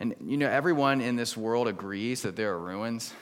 And 0.00 0.14
you 0.24 0.36
know, 0.38 0.48
everyone 0.48 1.00
in 1.00 1.16
this 1.16 1.36
world 1.36 1.68
agrees 1.68 2.22
that 2.22 2.34
there 2.34 2.52
are 2.52 2.58
ruins. 2.58 3.12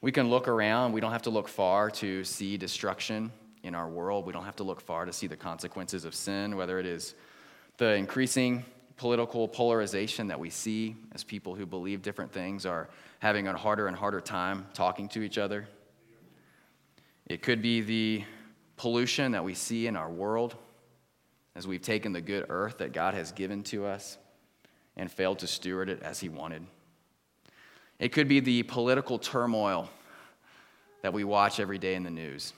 We 0.00 0.12
can 0.12 0.30
look 0.30 0.48
around, 0.48 0.92
we 0.92 1.00
don't 1.00 1.12
have 1.12 1.22
to 1.22 1.30
look 1.30 1.48
far 1.48 1.90
to 1.90 2.24
see 2.24 2.56
destruction 2.56 3.30
in 3.62 3.74
our 3.74 3.88
world. 3.88 4.26
We 4.26 4.32
don't 4.32 4.44
have 4.44 4.56
to 4.56 4.62
look 4.62 4.80
far 4.80 5.04
to 5.04 5.12
see 5.12 5.26
the 5.26 5.36
consequences 5.36 6.04
of 6.04 6.14
sin, 6.14 6.56
whether 6.56 6.78
it 6.78 6.86
is 6.86 7.14
the 7.78 7.94
increasing 7.94 8.64
political 8.96 9.48
polarization 9.48 10.28
that 10.28 10.38
we 10.38 10.50
see 10.50 10.96
as 11.12 11.24
people 11.24 11.54
who 11.54 11.66
believe 11.66 12.02
different 12.02 12.32
things 12.32 12.64
are 12.64 12.88
having 13.18 13.48
a 13.48 13.56
harder 13.56 13.86
and 13.88 13.96
harder 13.96 14.20
time 14.20 14.66
talking 14.74 15.08
to 15.08 15.22
each 15.22 15.38
other. 15.38 15.66
It 17.26 17.42
could 17.42 17.62
be 17.62 17.80
the 17.80 18.24
pollution 18.76 19.32
that 19.32 19.44
we 19.44 19.54
see 19.54 19.86
in 19.86 19.96
our 19.96 20.10
world 20.10 20.56
as 21.56 21.66
we've 21.66 21.82
taken 21.82 22.12
the 22.12 22.20
good 22.20 22.46
earth 22.48 22.78
that 22.78 22.92
God 22.92 23.14
has 23.14 23.32
given 23.32 23.62
to 23.64 23.86
us 23.86 24.18
and 24.96 25.10
failed 25.10 25.40
to 25.40 25.46
steward 25.46 25.88
it 25.88 26.02
as 26.02 26.20
he 26.20 26.28
wanted. 26.28 26.64
It 27.98 28.10
could 28.10 28.28
be 28.28 28.40
the 28.40 28.64
political 28.64 29.18
turmoil 29.18 29.88
that 31.02 31.12
we 31.12 31.24
watch 31.24 31.60
every 31.60 31.78
day 31.78 31.94
in 31.94 32.02
the 32.02 32.10
news. 32.10 32.52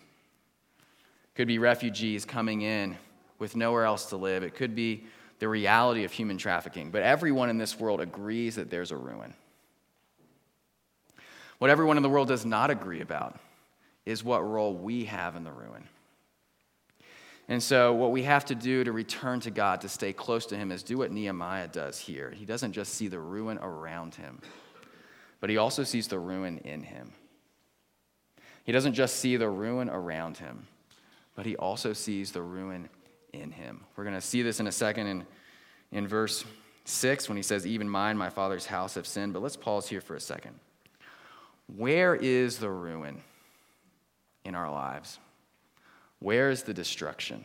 It 0.79 1.35
could 1.35 1.49
be 1.49 1.59
refugees 1.59 2.25
coming 2.25 2.63
in 2.63 2.97
with 3.39 3.57
nowhere 3.57 3.85
else 3.85 4.07
to 4.07 4.17
live. 4.17 4.43
It 4.43 4.55
could 4.55 4.75
be 4.75 5.05
the 5.39 5.49
reality 5.49 6.05
of 6.05 6.13
human 6.13 6.39
trafficking. 6.39 6.91
But 6.91 7.03
everyone 7.03 7.51
in 7.51 7.59
this 7.59 7.79
world 7.79 8.01
agrees 8.01 8.57
that 8.57 8.71
there's 8.71 8.91
a 8.91 8.97
ruin. 8.97 9.35
What 11.59 11.71
everyone 11.71 11.97
in 11.97 12.03
the 12.03 12.09
world 12.09 12.29
does 12.29 12.45
not 12.45 12.71
agree 12.71 13.01
about 13.01 13.39
is 14.05 14.23
what 14.23 14.47
role 14.47 14.75
we 14.75 15.05
have 15.07 15.37
in 15.37 15.45
the 15.45 15.53
ruin. 15.53 15.89
And 17.49 17.63
so, 17.63 17.95
what 17.95 18.11
we 18.11 18.25
have 18.25 18.45
to 18.47 18.57
do 18.57 18.83
to 18.83 18.91
return 18.91 19.39
to 19.41 19.53
God, 19.53 19.81
to 19.83 19.89
stay 19.89 20.13
close 20.13 20.47
to 20.47 20.57
Him, 20.57 20.73
is 20.73 20.83
do 20.83 20.99
what 20.99 21.13
Nehemiah 21.13 21.69
does 21.69 21.99
here. 21.99 22.31
He 22.31 22.45
doesn't 22.45 22.73
just 22.73 22.95
see 22.95 23.07
the 23.07 23.21
ruin 23.21 23.59
around 23.59 24.17
him, 24.17 24.41
but 25.41 25.49
he 25.49 25.57
also 25.57 25.85
sees 25.85 26.09
the 26.09 26.19
ruin 26.19 26.59
in 26.59 26.83
him. 26.83 27.13
He 28.65 28.73
doesn't 28.73 28.95
just 28.95 29.17
see 29.17 29.37
the 29.37 29.49
ruin 29.49 29.89
around 29.89 30.39
him, 30.39 30.67
but 31.37 31.47
he 31.47 31.57
also 31.57 31.93
sees 31.93 32.33
the 32.33 32.43
ruin 32.43 32.89
in 33.41 33.51
him. 33.51 33.85
We're 33.97 34.05
going 34.05 34.15
to 34.15 34.21
see 34.21 34.43
this 34.43 34.61
in 34.61 34.67
a 34.67 34.73
second 34.73 35.07
in, 35.07 35.27
in 35.93 36.09
verse 36.09 36.45
6 36.85 37.29
when 37.29 37.37
he 37.37 37.43
says, 37.43 37.67
Even 37.67 37.89
mine, 37.89 38.17
my 38.17 38.31
father's 38.31 38.67
house 38.67 38.95
have 38.95 39.07
sinned. 39.07 39.33
But 39.33 39.43
let's 39.43 39.57
pause 39.57 39.89
here 39.89 40.01
for 40.01 40.15
a 40.15 40.21
second. 40.21 40.59
Where 41.75 42.15
is 42.15 42.59
the 42.59 42.71
ruin 42.71 43.23
in 44.45 44.55
our 44.55 44.71
lives? 44.71 45.19
Where 46.21 46.51
is 46.51 46.63
the 46.63 46.75
destruction? 46.75 47.45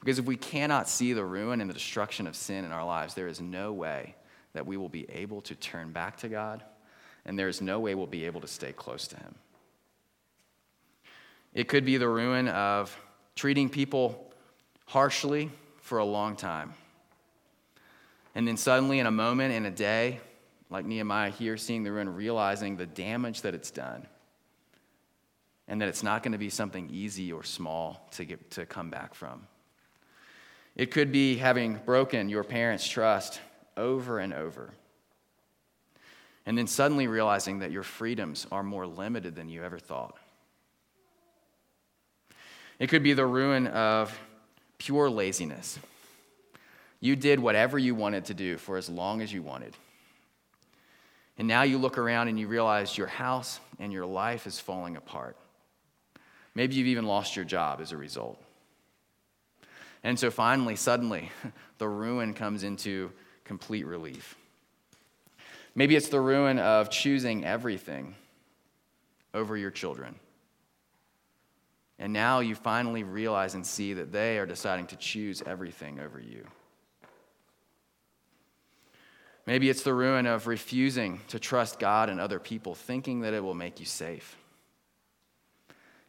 Because 0.00 0.18
if 0.18 0.26
we 0.26 0.36
cannot 0.36 0.88
see 0.88 1.12
the 1.12 1.24
ruin 1.24 1.60
and 1.60 1.68
the 1.68 1.74
destruction 1.74 2.26
of 2.26 2.36
sin 2.36 2.64
in 2.64 2.72
our 2.72 2.84
lives, 2.84 3.14
there 3.14 3.26
is 3.26 3.40
no 3.40 3.72
way 3.72 4.14
that 4.52 4.66
we 4.66 4.76
will 4.76 4.88
be 4.88 5.10
able 5.10 5.40
to 5.42 5.54
turn 5.54 5.92
back 5.92 6.16
to 6.18 6.28
God, 6.28 6.62
and 7.24 7.38
there 7.38 7.48
is 7.48 7.60
no 7.60 7.80
way 7.80 7.94
we'll 7.94 8.06
be 8.06 8.24
able 8.24 8.40
to 8.40 8.46
stay 8.46 8.72
close 8.72 9.08
to 9.08 9.16
Him. 9.16 9.34
It 11.52 11.66
could 11.66 11.84
be 11.84 11.96
the 11.96 12.08
ruin 12.08 12.48
of 12.48 12.96
treating 13.38 13.68
people 13.68 14.32
harshly 14.86 15.48
for 15.80 15.98
a 15.98 16.04
long 16.04 16.34
time. 16.34 16.74
And 18.34 18.48
then 18.48 18.56
suddenly, 18.56 18.98
in 18.98 19.06
a 19.06 19.12
moment, 19.12 19.54
in 19.54 19.64
a 19.64 19.70
day, 19.70 20.18
like 20.70 20.84
Nehemiah 20.84 21.30
here, 21.30 21.56
seeing 21.56 21.84
the 21.84 21.92
ruin, 21.92 22.12
realizing 22.16 22.76
the 22.76 22.84
damage 22.84 23.42
that 23.42 23.54
it's 23.54 23.70
done 23.70 24.08
and 25.68 25.80
that 25.80 25.88
it's 25.88 26.02
not 26.02 26.24
going 26.24 26.32
to 26.32 26.38
be 26.38 26.50
something 26.50 26.90
easy 26.90 27.32
or 27.32 27.44
small 27.44 28.08
to, 28.12 28.24
get, 28.24 28.50
to 28.50 28.66
come 28.66 28.90
back 28.90 29.14
from. 29.14 29.46
It 30.74 30.90
could 30.90 31.12
be 31.12 31.36
having 31.36 31.78
broken 31.86 32.28
your 32.28 32.42
parents' 32.42 32.88
trust 32.88 33.40
over 33.76 34.18
and 34.18 34.34
over. 34.34 34.74
And 36.44 36.58
then 36.58 36.66
suddenly 36.66 37.06
realizing 37.06 37.60
that 37.60 37.70
your 37.70 37.84
freedoms 37.84 38.48
are 38.50 38.64
more 38.64 38.86
limited 38.86 39.36
than 39.36 39.48
you 39.48 39.62
ever 39.62 39.78
thought. 39.78 40.16
It 42.78 42.88
could 42.88 43.02
be 43.02 43.12
the 43.12 43.26
ruin 43.26 43.66
of 43.66 44.16
pure 44.78 45.10
laziness. 45.10 45.78
You 47.00 47.16
did 47.16 47.40
whatever 47.40 47.78
you 47.78 47.94
wanted 47.94 48.26
to 48.26 48.34
do 48.34 48.56
for 48.56 48.76
as 48.76 48.88
long 48.88 49.20
as 49.20 49.32
you 49.32 49.42
wanted. 49.42 49.74
And 51.36 51.46
now 51.46 51.62
you 51.62 51.78
look 51.78 51.98
around 51.98 52.28
and 52.28 52.38
you 52.38 52.48
realize 52.48 52.98
your 52.98 53.06
house 53.06 53.60
and 53.78 53.92
your 53.92 54.06
life 54.06 54.46
is 54.46 54.58
falling 54.58 54.96
apart. 54.96 55.36
Maybe 56.54 56.74
you've 56.74 56.88
even 56.88 57.06
lost 57.06 57.36
your 57.36 57.44
job 57.44 57.80
as 57.80 57.92
a 57.92 57.96
result. 57.96 58.42
And 60.02 60.18
so 60.18 60.30
finally, 60.30 60.74
suddenly, 60.74 61.30
the 61.78 61.88
ruin 61.88 62.34
comes 62.34 62.64
into 62.64 63.12
complete 63.44 63.86
relief. 63.86 64.36
Maybe 65.74 65.94
it's 65.94 66.08
the 66.08 66.20
ruin 66.20 66.58
of 66.58 66.90
choosing 66.90 67.44
everything 67.44 68.16
over 69.32 69.56
your 69.56 69.70
children. 69.70 70.16
And 71.98 72.12
now 72.12 72.40
you 72.40 72.54
finally 72.54 73.02
realize 73.02 73.54
and 73.54 73.66
see 73.66 73.94
that 73.94 74.12
they 74.12 74.38
are 74.38 74.46
deciding 74.46 74.86
to 74.88 74.96
choose 74.96 75.42
everything 75.44 75.98
over 75.98 76.20
you. 76.20 76.46
Maybe 79.46 79.70
it's 79.70 79.82
the 79.82 79.94
ruin 79.94 80.26
of 80.26 80.46
refusing 80.46 81.20
to 81.28 81.38
trust 81.38 81.78
God 81.78 82.10
and 82.10 82.20
other 82.20 82.38
people, 82.38 82.74
thinking 82.74 83.20
that 83.20 83.32
it 83.32 83.42
will 83.42 83.54
make 83.54 83.80
you 83.80 83.86
safe. 83.86 84.36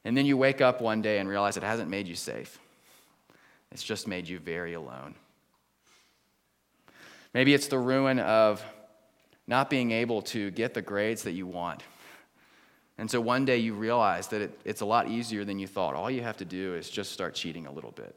And 0.04 0.16
then 0.16 0.26
you 0.26 0.38
wake 0.38 0.62
up 0.62 0.82
one 0.82 1.02
day 1.02 1.20
and 1.20 1.30
realize 1.30 1.56
it 1.56 1.64
hasn't 1.64 1.90
made 1.90 2.08
you 2.08 2.16
safe, 2.16 2.60
it's 3.72 3.84
just 3.84 4.08
made 4.08 4.28
you 4.28 4.40
very 4.40 4.74
alone. 4.74 5.16
Maybe 7.34 7.54
it's 7.54 7.68
the 7.68 7.80
ruin 7.80 8.20
of 8.20 8.64
not 9.48 9.70
being 9.70 9.92
able 9.92 10.22
to 10.24 10.52
get 10.52 10.74
the 10.74 10.82
grades 10.82 11.24
that 11.24 11.32
you 11.32 11.48
want. 11.48 11.84
And 13.00 13.10
so 13.10 13.20
one 13.20 13.46
day 13.46 13.58
you 13.58 13.74
realize 13.74 14.28
that 14.28 14.42
it, 14.42 14.60
it's 14.66 14.82
a 14.82 14.86
lot 14.86 15.08
easier 15.08 15.44
than 15.44 15.58
you 15.58 15.66
thought. 15.66 15.96
All 15.96 16.12
you 16.12 16.22
have 16.22 16.38
to 16.38 16.46
do 16.46 16.76
is 16.76 16.90
just 16.90 17.12
start 17.12 17.34
cheating 17.34 17.66
a 17.66 17.72
little 17.72 17.92
bit. 17.92 18.16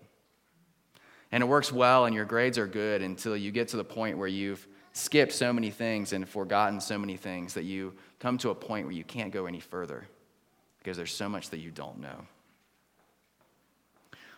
And 1.30 1.42
it 1.42 1.46
works 1.46 1.72
well, 1.72 2.04
and 2.04 2.14
your 2.14 2.26
grades 2.26 2.58
are 2.58 2.66
good 2.66 3.00
until 3.00 3.34
you 3.36 3.50
get 3.52 3.68
to 3.68 3.78
the 3.78 3.84
point 3.84 4.18
where 4.18 4.28
you've 4.28 4.66
skipped 4.92 5.32
so 5.32 5.52
many 5.52 5.70
things 5.70 6.12
and 6.12 6.28
forgotten 6.28 6.80
so 6.80 6.98
many 6.98 7.16
things 7.16 7.54
that 7.54 7.64
you 7.64 7.94
come 8.18 8.36
to 8.38 8.50
a 8.50 8.54
point 8.54 8.84
where 8.84 8.94
you 8.94 9.04
can't 9.04 9.32
go 9.32 9.46
any 9.46 9.60
further 9.60 10.04
because 10.78 10.98
there's 10.98 11.14
so 11.14 11.28
much 11.28 11.48
that 11.50 11.60
you 11.60 11.70
don't 11.70 11.98
know. 11.98 12.26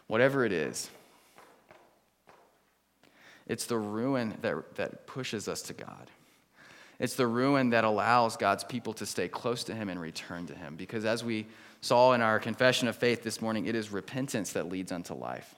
Whatever 0.06 0.44
it 0.44 0.52
is, 0.52 0.90
It's 3.46 3.66
the 3.66 3.76
ruin 3.76 4.34
that, 4.42 4.74
that 4.76 5.06
pushes 5.06 5.48
us 5.48 5.62
to 5.62 5.74
God. 5.74 6.10
It's 6.98 7.14
the 7.14 7.26
ruin 7.26 7.70
that 7.70 7.84
allows 7.84 8.36
God's 8.36 8.64
people 8.64 8.92
to 8.94 9.06
stay 9.06 9.28
close 9.28 9.64
to 9.64 9.74
Him 9.74 9.88
and 9.88 10.00
return 10.00 10.46
to 10.46 10.54
Him. 10.54 10.76
Because 10.76 11.04
as 11.04 11.24
we 11.24 11.46
saw 11.80 12.12
in 12.12 12.20
our 12.20 12.38
confession 12.38 12.88
of 12.88 12.96
faith 12.96 13.22
this 13.22 13.42
morning, 13.42 13.66
it 13.66 13.74
is 13.74 13.90
repentance 13.90 14.52
that 14.52 14.68
leads 14.68 14.92
unto 14.92 15.14
life. 15.14 15.54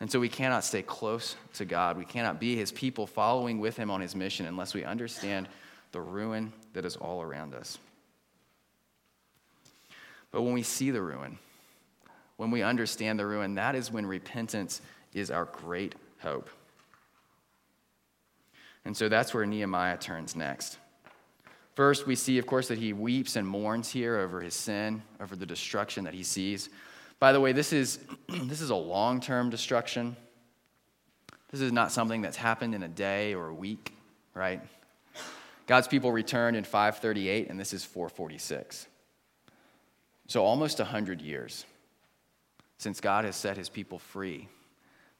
And 0.00 0.10
so 0.10 0.18
we 0.18 0.30
cannot 0.30 0.64
stay 0.64 0.82
close 0.82 1.36
to 1.54 1.66
God. 1.66 1.98
We 1.98 2.06
cannot 2.06 2.40
be 2.40 2.56
His 2.56 2.72
people 2.72 3.06
following 3.06 3.60
with 3.60 3.76
Him 3.76 3.90
on 3.90 4.00
His 4.00 4.16
mission 4.16 4.46
unless 4.46 4.72
we 4.72 4.84
understand 4.84 5.48
the 5.92 6.00
ruin 6.00 6.52
that 6.72 6.84
is 6.84 6.96
all 6.96 7.20
around 7.20 7.54
us. 7.54 7.78
But 10.30 10.42
when 10.42 10.54
we 10.54 10.62
see 10.62 10.90
the 10.90 11.02
ruin, 11.02 11.38
when 12.36 12.50
we 12.50 12.62
understand 12.62 13.18
the 13.18 13.26
ruin, 13.26 13.56
that 13.56 13.74
is 13.74 13.92
when 13.92 14.06
repentance 14.06 14.80
is 15.12 15.30
our 15.30 15.44
great 15.44 15.94
hope. 16.20 16.48
And 18.84 18.96
so 18.96 19.08
that's 19.08 19.34
where 19.34 19.46
Nehemiah 19.46 19.98
turns 19.98 20.34
next. 20.34 20.78
First, 21.74 22.06
we 22.06 22.14
see, 22.14 22.38
of 22.38 22.46
course, 22.46 22.68
that 22.68 22.78
he 22.78 22.92
weeps 22.92 23.36
and 23.36 23.46
mourns 23.46 23.90
here 23.90 24.18
over 24.18 24.40
his 24.40 24.54
sin, 24.54 25.02
over 25.20 25.36
the 25.36 25.46
destruction 25.46 26.04
that 26.04 26.14
he 26.14 26.22
sees. 26.22 26.68
By 27.18 27.32
the 27.32 27.40
way, 27.40 27.52
this 27.52 27.72
is, 27.72 27.98
this 28.28 28.60
is 28.60 28.70
a 28.70 28.76
long 28.76 29.20
term 29.20 29.50
destruction. 29.50 30.16
This 31.50 31.60
is 31.60 31.72
not 31.72 31.92
something 31.92 32.22
that's 32.22 32.36
happened 32.36 32.74
in 32.74 32.82
a 32.82 32.88
day 32.88 33.34
or 33.34 33.48
a 33.48 33.54
week, 33.54 33.92
right? 34.34 34.60
God's 35.66 35.88
people 35.88 36.10
returned 36.10 36.56
in 36.56 36.64
538, 36.64 37.48
and 37.48 37.58
this 37.58 37.72
is 37.72 37.84
446. 37.84 38.86
So 40.26 40.44
almost 40.44 40.78
100 40.78 41.20
years 41.20 41.64
since 42.78 43.00
God 43.00 43.24
has 43.24 43.36
set 43.36 43.56
his 43.56 43.68
people 43.68 43.98
free 43.98 44.48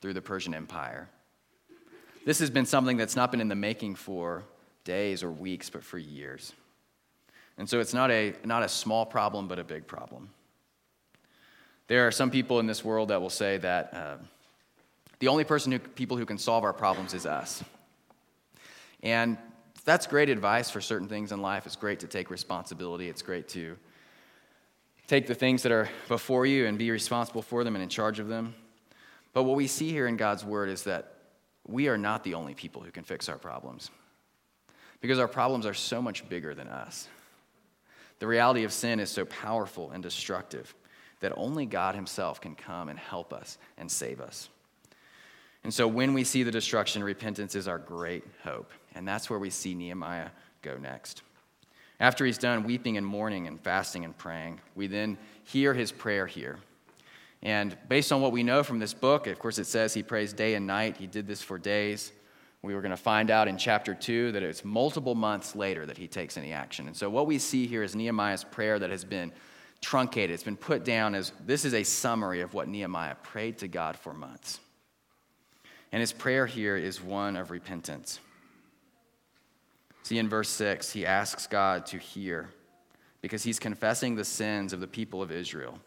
through 0.00 0.14
the 0.14 0.22
Persian 0.22 0.54
Empire. 0.54 1.08
This 2.24 2.38
has 2.40 2.50
been 2.50 2.66
something 2.66 2.96
that's 2.96 3.16
not 3.16 3.30
been 3.30 3.40
in 3.40 3.48
the 3.48 3.54
making 3.54 3.94
for 3.94 4.44
days 4.84 5.22
or 5.22 5.30
weeks, 5.30 5.70
but 5.70 5.82
for 5.82 5.98
years. 5.98 6.52
And 7.58 7.68
so 7.68 7.80
it's 7.80 7.94
not 7.94 8.10
a, 8.10 8.34
not 8.44 8.62
a 8.62 8.68
small 8.68 9.04
problem, 9.06 9.48
but 9.48 9.58
a 9.58 9.64
big 9.64 9.86
problem. 9.86 10.30
There 11.88 12.06
are 12.06 12.10
some 12.10 12.30
people 12.30 12.60
in 12.60 12.66
this 12.66 12.84
world 12.84 13.08
that 13.08 13.20
will 13.20 13.30
say 13.30 13.58
that 13.58 13.92
uh, 13.92 14.16
the 15.18 15.28
only 15.28 15.44
person 15.44 15.72
who, 15.72 15.78
people 15.78 16.16
who 16.16 16.24
can 16.24 16.38
solve 16.38 16.64
our 16.64 16.72
problems 16.72 17.14
is 17.14 17.26
us. 17.26 17.62
And 19.02 19.36
that's 19.84 20.06
great 20.06 20.28
advice 20.28 20.70
for 20.70 20.80
certain 20.80 21.08
things 21.08 21.32
in 21.32 21.42
life. 21.42 21.66
It's 21.66 21.76
great 21.76 22.00
to 22.00 22.06
take 22.06 22.30
responsibility. 22.30 23.08
It's 23.08 23.22
great 23.22 23.48
to 23.50 23.76
take 25.06 25.26
the 25.26 25.34
things 25.34 25.62
that 25.64 25.72
are 25.72 25.88
before 26.08 26.46
you 26.46 26.66
and 26.66 26.78
be 26.78 26.90
responsible 26.90 27.42
for 27.42 27.64
them 27.64 27.74
and 27.74 27.82
in 27.82 27.88
charge 27.88 28.18
of 28.18 28.28
them. 28.28 28.54
But 29.32 29.42
what 29.42 29.56
we 29.56 29.66
see 29.66 29.90
here 29.90 30.06
in 30.06 30.16
God's 30.16 30.44
word 30.44 30.68
is 30.68 30.84
that 30.84 31.14
we 31.66 31.88
are 31.88 31.98
not 31.98 32.24
the 32.24 32.34
only 32.34 32.54
people 32.54 32.82
who 32.82 32.90
can 32.90 33.04
fix 33.04 33.28
our 33.28 33.38
problems 33.38 33.90
because 35.00 35.18
our 35.18 35.28
problems 35.28 35.66
are 35.66 35.74
so 35.74 36.02
much 36.02 36.28
bigger 36.28 36.54
than 36.54 36.68
us. 36.68 37.08
The 38.18 38.26
reality 38.26 38.64
of 38.64 38.72
sin 38.72 39.00
is 39.00 39.10
so 39.10 39.24
powerful 39.24 39.90
and 39.90 40.02
destructive 40.02 40.74
that 41.20 41.32
only 41.36 41.66
God 41.66 41.94
Himself 41.94 42.40
can 42.40 42.54
come 42.54 42.88
and 42.88 42.98
help 42.98 43.32
us 43.32 43.58
and 43.78 43.90
save 43.90 44.20
us. 44.20 44.48
And 45.64 45.72
so 45.72 45.86
when 45.86 46.14
we 46.14 46.24
see 46.24 46.42
the 46.42 46.50
destruction, 46.50 47.04
repentance 47.04 47.54
is 47.54 47.68
our 47.68 47.78
great 47.78 48.24
hope. 48.42 48.70
And 48.94 49.06
that's 49.06 49.28
where 49.28 49.38
we 49.38 49.50
see 49.50 49.74
Nehemiah 49.74 50.30
go 50.62 50.76
next. 50.76 51.22
After 51.98 52.24
he's 52.24 52.38
done 52.38 52.64
weeping 52.64 52.96
and 52.96 53.06
mourning 53.06 53.46
and 53.46 53.60
fasting 53.60 54.04
and 54.06 54.16
praying, 54.16 54.60
we 54.74 54.86
then 54.86 55.18
hear 55.44 55.74
his 55.74 55.92
prayer 55.92 56.26
here. 56.26 56.58
And 57.42 57.76
based 57.88 58.12
on 58.12 58.20
what 58.20 58.32
we 58.32 58.42
know 58.42 58.62
from 58.62 58.78
this 58.78 58.92
book, 58.92 59.26
of 59.26 59.38
course, 59.38 59.58
it 59.58 59.66
says 59.66 59.94
he 59.94 60.02
prays 60.02 60.32
day 60.32 60.54
and 60.54 60.66
night. 60.66 60.96
He 60.98 61.06
did 61.06 61.26
this 61.26 61.42
for 61.42 61.58
days. 61.58 62.12
We 62.62 62.74
were 62.74 62.82
going 62.82 62.90
to 62.90 62.96
find 62.96 63.30
out 63.30 63.48
in 63.48 63.56
chapter 63.56 63.94
2 63.94 64.32
that 64.32 64.42
it's 64.42 64.64
multiple 64.64 65.14
months 65.14 65.56
later 65.56 65.86
that 65.86 65.96
he 65.96 66.06
takes 66.06 66.36
any 66.36 66.52
action. 66.52 66.86
And 66.86 66.96
so, 66.96 67.08
what 67.08 67.26
we 67.26 67.38
see 67.38 67.66
here 67.66 67.82
is 67.82 67.94
Nehemiah's 67.94 68.44
prayer 68.44 68.78
that 68.78 68.90
has 68.90 69.04
been 69.04 69.32
truncated. 69.80 70.34
It's 70.34 70.42
been 70.42 70.58
put 70.58 70.84
down 70.84 71.14
as 71.14 71.32
this 71.46 71.64
is 71.64 71.72
a 71.72 71.82
summary 71.84 72.42
of 72.42 72.52
what 72.52 72.68
Nehemiah 72.68 73.14
prayed 73.22 73.58
to 73.58 73.68
God 73.68 73.96
for 73.96 74.12
months. 74.12 74.60
And 75.92 76.00
his 76.00 76.12
prayer 76.12 76.46
here 76.46 76.76
is 76.76 77.02
one 77.02 77.36
of 77.36 77.50
repentance. 77.50 78.20
See, 80.02 80.18
in 80.18 80.28
verse 80.28 80.48
6, 80.50 80.92
he 80.92 81.06
asks 81.06 81.46
God 81.46 81.86
to 81.86 81.98
hear 81.98 82.50
because 83.22 83.42
he's 83.42 83.58
confessing 83.58 84.14
the 84.14 84.24
sins 84.24 84.72
of 84.72 84.80
the 84.80 84.86
people 84.86 85.22
of 85.22 85.30
Israel, 85.30 85.78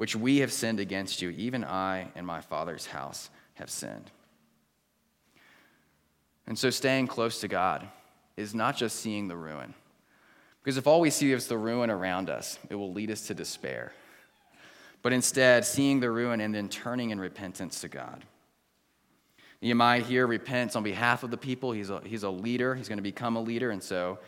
which 0.00 0.16
we 0.16 0.38
have 0.38 0.50
sinned 0.50 0.80
against 0.80 1.20
you. 1.20 1.28
Even 1.28 1.62
I 1.62 2.08
and 2.14 2.26
my 2.26 2.40
father's 2.40 2.86
house 2.86 3.28
have 3.56 3.68
sinned. 3.68 4.10
And 6.46 6.58
so, 6.58 6.70
staying 6.70 7.06
close 7.06 7.42
to 7.42 7.48
God 7.48 7.86
is 8.34 8.54
not 8.54 8.78
just 8.78 9.00
seeing 9.00 9.28
the 9.28 9.36
ruin. 9.36 9.74
Because 10.62 10.78
if 10.78 10.86
all 10.86 11.02
we 11.02 11.10
see 11.10 11.32
is 11.32 11.48
the 11.48 11.58
ruin 11.58 11.90
around 11.90 12.30
us, 12.30 12.58
it 12.70 12.76
will 12.76 12.94
lead 12.94 13.10
us 13.10 13.26
to 13.26 13.34
despair. 13.34 13.92
But 15.02 15.12
instead, 15.12 15.66
seeing 15.66 16.00
the 16.00 16.10
ruin 16.10 16.40
and 16.40 16.54
then 16.54 16.70
turning 16.70 17.10
in 17.10 17.20
repentance 17.20 17.82
to 17.82 17.88
God. 17.88 18.24
Nehemiah 19.60 20.00
here 20.00 20.26
repents 20.26 20.76
on 20.76 20.82
behalf 20.82 21.24
of 21.24 21.30
the 21.30 21.36
people. 21.36 21.72
He's 21.72 21.90
a, 21.90 22.00
he's 22.06 22.22
a 22.22 22.30
leader, 22.30 22.74
he's 22.74 22.88
going 22.88 22.96
to 22.96 23.02
become 23.02 23.36
a 23.36 23.42
leader, 23.42 23.70
and 23.70 23.82
so 23.82 24.18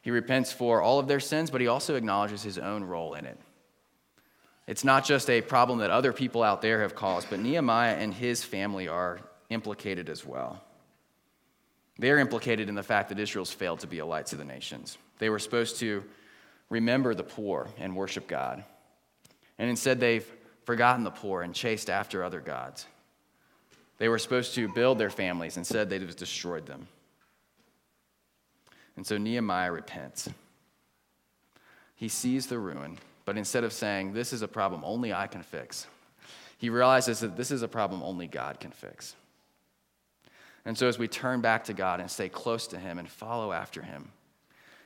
he 0.00 0.10
repents 0.10 0.52
for 0.52 0.80
all 0.80 0.98
of 0.98 1.06
their 1.06 1.20
sins, 1.20 1.50
but 1.50 1.60
he 1.60 1.66
also 1.66 1.96
acknowledges 1.96 2.42
his 2.42 2.56
own 2.56 2.82
role 2.82 3.12
in 3.12 3.26
it. 3.26 3.38
It's 4.68 4.84
not 4.84 5.06
just 5.06 5.30
a 5.30 5.40
problem 5.40 5.78
that 5.78 5.90
other 5.90 6.12
people 6.12 6.42
out 6.42 6.60
there 6.60 6.82
have 6.82 6.94
caused, 6.94 7.30
but 7.30 7.40
Nehemiah 7.40 7.96
and 7.96 8.12
his 8.12 8.44
family 8.44 8.86
are 8.86 9.18
implicated 9.48 10.10
as 10.10 10.26
well. 10.26 10.62
They're 11.98 12.18
implicated 12.18 12.68
in 12.68 12.74
the 12.74 12.82
fact 12.82 13.08
that 13.08 13.18
Israel's 13.18 13.50
failed 13.50 13.80
to 13.80 13.86
be 13.86 13.98
a 14.00 14.06
light 14.06 14.26
to 14.26 14.36
the 14.36 14.44
nations. 14.44 14.98
They 15.18 15.30
were 15.30 15.38
supposed 15.38 15.78
to 15.78 16.04
remember 16.68 17.14
the 17.14 17.24
poor 17.24 17.66
and 17.78 17.96
worship 17.96 18.28
God. 18.28 18.62
And 19.58 19.70
instead, 19.70 20.00
they've 20.00 20.30
forgotten 20.64 21.02
the 21.02 21.10
poor 21.10 21.40
and 21.40 21.54
chased 21.54 21.88
after 21.88 22.22
other 22.22 22.40
gods. 22.40 22.86
They 23.96 24.10
were 24.10 24.18
supposed 24.18 24.54
to 24.56 24.68
build 24.68 24.98
their 24.98 25.10
families. 25.10 25.56
Instead, 25.56 25.88
they've 25.88 26.14
destroyed 26.14 26.66
them. 26.66 26.88
And 28.96 29.06
so 29.06 29.16
Nehemiah 29.16 29.72
repents. 29.72 30.28
He 31.96 32.08
sees 32.08 32.48
the 32.48 32.58
ruin, 32.58 32.98
but 33.28 33.36
instead 33.36 33.62
of 33.62 33.74
saying, 33.74 34.14
This 34.14 34.32
is 34.32 34.40
a 34.40 34.48
problem 34.48 34.80
only 34.86 35.12
I 35.12 35.26
can 35.26 35.42
fix, 35.42 35.86
he 36.56 36.70
realizes 36.70 37.20
that 37.20 37.36
this 37.36 37.50
is 37.50 37.60
a 37.60 37.68
problem 37.68 38.02
only 38.02 38.26
God 38.26 38.58
can 38.58 38.70
fix. 38.70 39.16
And 40.64 40.78
so, 40.78 40.88
as 40.88 40.98
we 40.98 41.08
turn 41.08 41.42
back 41.42 41.64
to 41.64 41.74
God 41.74 42.00
and 42.00 42.10
stay 42.10 42.30
close 42.30 42.66
to 42.68 42.78
Him 42.78 42.98
and 42.98 43.06
follow 43.06 43.52
after 43.52 43.82
Him, 43.82 44.12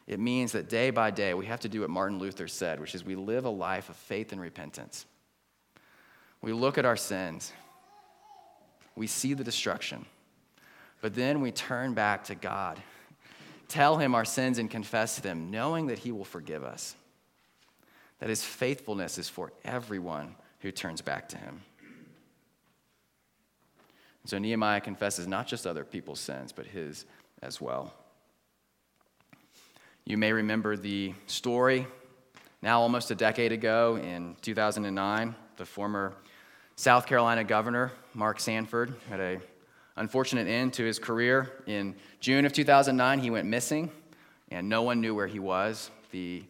it 0.08 0.18
means 0.18 0.50
that 0.50 0.68
day 0.68 0.90
by 0.90 1.12
day 1.12 1.34
we 1.34 1.46
have 1.46 1.60
to 1.60 1.68
do 1.68 1.82
what 1.82 1.90
Martin 1.90 2.18
Luther 2.18 2.48
said, 2.48 2.80
which 2.80 2.96
is 2.96 3.04
we 3.04 3.14
live 3.14 3.44
a 3.44 3.48
life 3.48 3.88
of 3.88 3.94
faith 3.94 4.32
and 4.32 4.40
repentance. 4.40 5.06
We 6.40 6.52
look 6.52 6.78
at 6.78 6.84
our 6.84 6.96
sins 6.96 7.52
we 8.96 9.06
see 9.06 9.34
the 9.34 9.44
destruction. 9.44 10.04
But 11.00 11.14
then 11.14 11.40
we 11.42 11.52
turn 11.52 11.94
back 11.94 12.24
to 12.24 12.34
God, 12.34 12.82
tell 13.68 13.98
Him 13.98 14.16
our 14.16 14.24
sins 14.24 14.58
and 14.58 14.68
confess 14.68 15.20
them, 15.20 15.52
knowing 15.52 15.86
that 15.86 16.00
He 16.00 16.10
will 16.10 16.24
forgive 16.24 16.64
us, 16.64 16.96
that 18.22 18.28
His 18.28 18.44
faithfulness 18.44 19.18
is 19.18 19.28
for 19.28 19.52
everyone 19.64 20.36
who 20.60 20.70
turns 20.70 21.00
back 21.00 21.28
to 21.30 21.36
Him. 21.36 21.60
So 24.26 24.38
Nehemiah 24.38 24.80
confesses 24.80 25.26
not 25.26 25.48
just 25.48 25.66
other 25.66 25.82
people's 25.82 26.20
sins, 26.20 26.52
but 26.52 26.64
his 26.64 27.04
as 27.42 27.60
well. 27.60 27.92
You 30.04 30.18
may 30.18 30.32
remember 30.32 30.76
the 30.76 31.14
story 31.26 31.84
now 32.62 32.80
almost 32.80 33.10
a 33.10 33.16
decade 33.16 33.50
ago 33.50 33.96
in 33.96 34.36
2009, 34.40 35.34
the 35.56 35.66
former 35.66 36.12
South 36.76 37.06
Carolina 37.06 37.42
Governor 37.42 37.90
Mark 38.14 38.38
Sanford 38.38 38.94
had 39.10 39.18
a 39.18 39.40
unfortunate 39.96 40.46
end 40.46 40.74
to 40.74 40.84
his 40.84 41.00
career. 41.00 41.50
In 41.66 41.96
June 42.20 42.44
of 42.46 42.52
2009, 42.52 43.18
he 43.18 43.30
went 43.30 43.48
missing, 43.48 43.90
and 44.52 44.68
no 44.68 44.82
one 44.82 45.00
knew 45.00 45.12
where 45.12 45.26
he 45.26 45.40
was. 45.40 45.90
The 46.12 46.44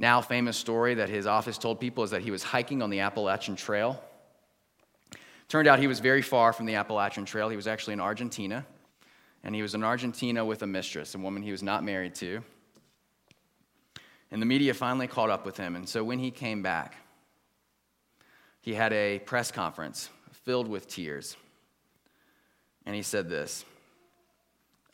now 0.00 0.22
famous 0.22 0.56
story 0.56 0.94
that 0.94 1.10
his 1.10 1.26
office 1.26 1.58
told 1.58 1.78
people 1.78 2.02
is 2.02 2.10
that 2.10 2.22
he 2.22 2.30
was 2.30 2.42
hiking 2.42 2.80
on 2.80 2.88
the 2.88 3.00
Appalachian 3.00 3.54
Trail. 3.54 4.02
Turned 5.48 5.68
out 5.68 5.78
he 5.78 5.86
was 5.86 6.00
very 6.00 6.22
far 6.22 6.54
from 6.54 6.64
the 6.64 6.76
Appalachian 6.76 7.26
Trail. 7.26 7.50
He 7.50 7.56
was 7.56 7.66
actually 7.66 7.92
in 7.92 8.00
Argentina, 8.00 8.64
and 9.44 9.54
he 9.54 9.60
was 9.60 9.74
in 9.74 9.84
Argentina 9.84 10.42
with 10.42 10.62
a 10.62 10.66
mistress, 10.66 11.14
a 11.14 11.18
woman 11.18 11.42
he 11.42 11.52
was 11.52 11.62
not 11.62 11.84
married 11.84 12.14
to. 12.16 12.42
And 14.30 14.40
the 14.40 14.46
media 14.46 14.72
finally 14.72 15.06
caught 15.06 15.28
up 15.28 15.44
with 15.44 15.58
him, 15.58 15.76
and 15.76 15.86
so 15.86 16.02
when 16.02 16.18
he 16.18 16.30
came 16.30 16.62
back, 16.62 16.96
he 18.62 18.74
had 18.74 18.92
a 18.92 19.18
press 19.18 19.50
conference 19.50 20.08
filled 20.32 20.68
with 20.68 20.88
tears. 20.88 21.36
And 22.86 22.94
he 22.94 23.02
said 23.02 23.28
this 23.28 23.66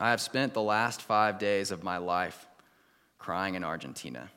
I 0.01 0.11
have 0.11 0.21
spent 0.21 0.53
the 0.53 0.63
last 0.63 1.01
five 1.01 1.39
days 1.39 1.71
of 1.71 1.85
my 1.85 1.99
life 1.99 2.49
crying 3.19 3.55
in 3.55 3.63
Argentina. 3.63 4.31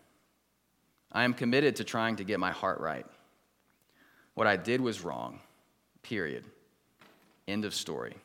I 1.12 1.24
am 1.24 1.34
committed 1.34 1.76
to 1.78 1.84
trying 1.84 2.18
to 2.18 2.24
get 2.24 2.40
my 2.40 2.52
heart 2.52 2.80
right. 2.80 3.06
What 4.36 4.48
I 4.48 4.56
did 4.56 4.80
was 4.80 5.04
wrong, 5.04 5.40
period. 6.04 6.46
End 7.48 7.66
of 7.66 7.74
story. 7.74 8.16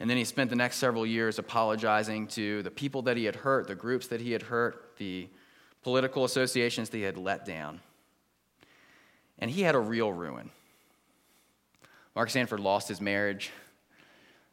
And 0.00 0.08
then 0.08 0.16
he 0.16 0.24
spent 0.24 0.48
the 0.48 0.56
next 0.56 0.76
several 0.76 1.04
years 1.04 1.38
apologizing 1.38 2.28
to 2.28 2.62
the 2.62 2.70
people 2.70 3.02
that 3.02 3.16
he 3.16 3.24
had 3.24 3.34
hurt, 3.34 3.66
the 3.66 3.74
groups 3.74 4.06
that 4.08 4.20
he 4.20 4.30
had 4.30 4.42
hurt, 4.42 4.96
the 4.96 5.28
political 5.82 6.24
associations 6.24 6.88
that 6.90 6.96
he 6.96 7.02
had 7.02 7.18
let 7.18 7.44
down. 7.44 7.80
And 9.40 9.50
he 9.50 9.62
had 9.62 9.74
a 9.74 9.80
real 9.80 10.12
ruin. 10.12 10.50
Mark 12.14 12.30
Sanford 12.30 12.60
lost 12.60 12.88
his 12.88 13.00
marriage. 13.00 13.50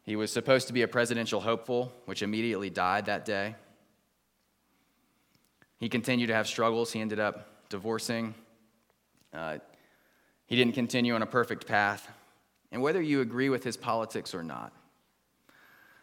He 0.04 0.16
was 0.16 0.32
supposed 0.32 0.68
to 0.68 0.74
be 0.74 0.82
a 0.84 0.88
presidential 0.88 1.42
hopeful, 1.42 1.92
which 2.06 2.22
immediately 2.22 2.70
died 2.70 3.06
that 3.06 3.26
day. 3.26 3.56
He 5.86 5.90
continued 5.90 6.30
to 6.30 6.34
have 6.34 6.48
struggles. 6.48 6.92
He 6.92 7.00
ended 7.00 7.20
up 7.20 7.70
divorcing. 7.70 8.34
Uh, 9.32 9.60
he 10.48 10.56
didn't 10.56 10.74
continue 10.74 11.14
on 11.14 11.22
a 11.22 11.28
perfect 11.28 11.68
path. 11.68 12.10
And 12.72 12.82
whether 12.82 13.00
you 13.00 13.22
agree 13.22 13.50
with 13.50 13.64
his 13.64 13.78
politics 13.78 14.34
or 14.34 14.42
not, 14.42 14.74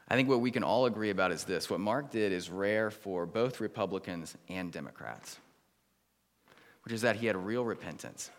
I 0.06 0.14
think 0.14 0.28
what 0.28 0.40
we 0.40 0.52
can 0.52 0.62
all 0.62 0.86
agree 0.86 1.10
about 1.10 1.32
is 1.32 1.42
this 1.42 1.68
what 1.68 1.80
Mark 1.80 2.12
did 2.12 2.30
is 2.30 2.48
rare 2.48 2.92
for 2.92 3.26
both 3.26 3.58
Republicans 3.58 4.36
and 4.48 4.70
Democrats, 4.70 5.38
which 6.84 6.94
is 6.94 7.02
that 7.02 7.16
he 7.16 7.26
had 7.26 7.34
real 7.34 7.64
repentance. 7.64 8.30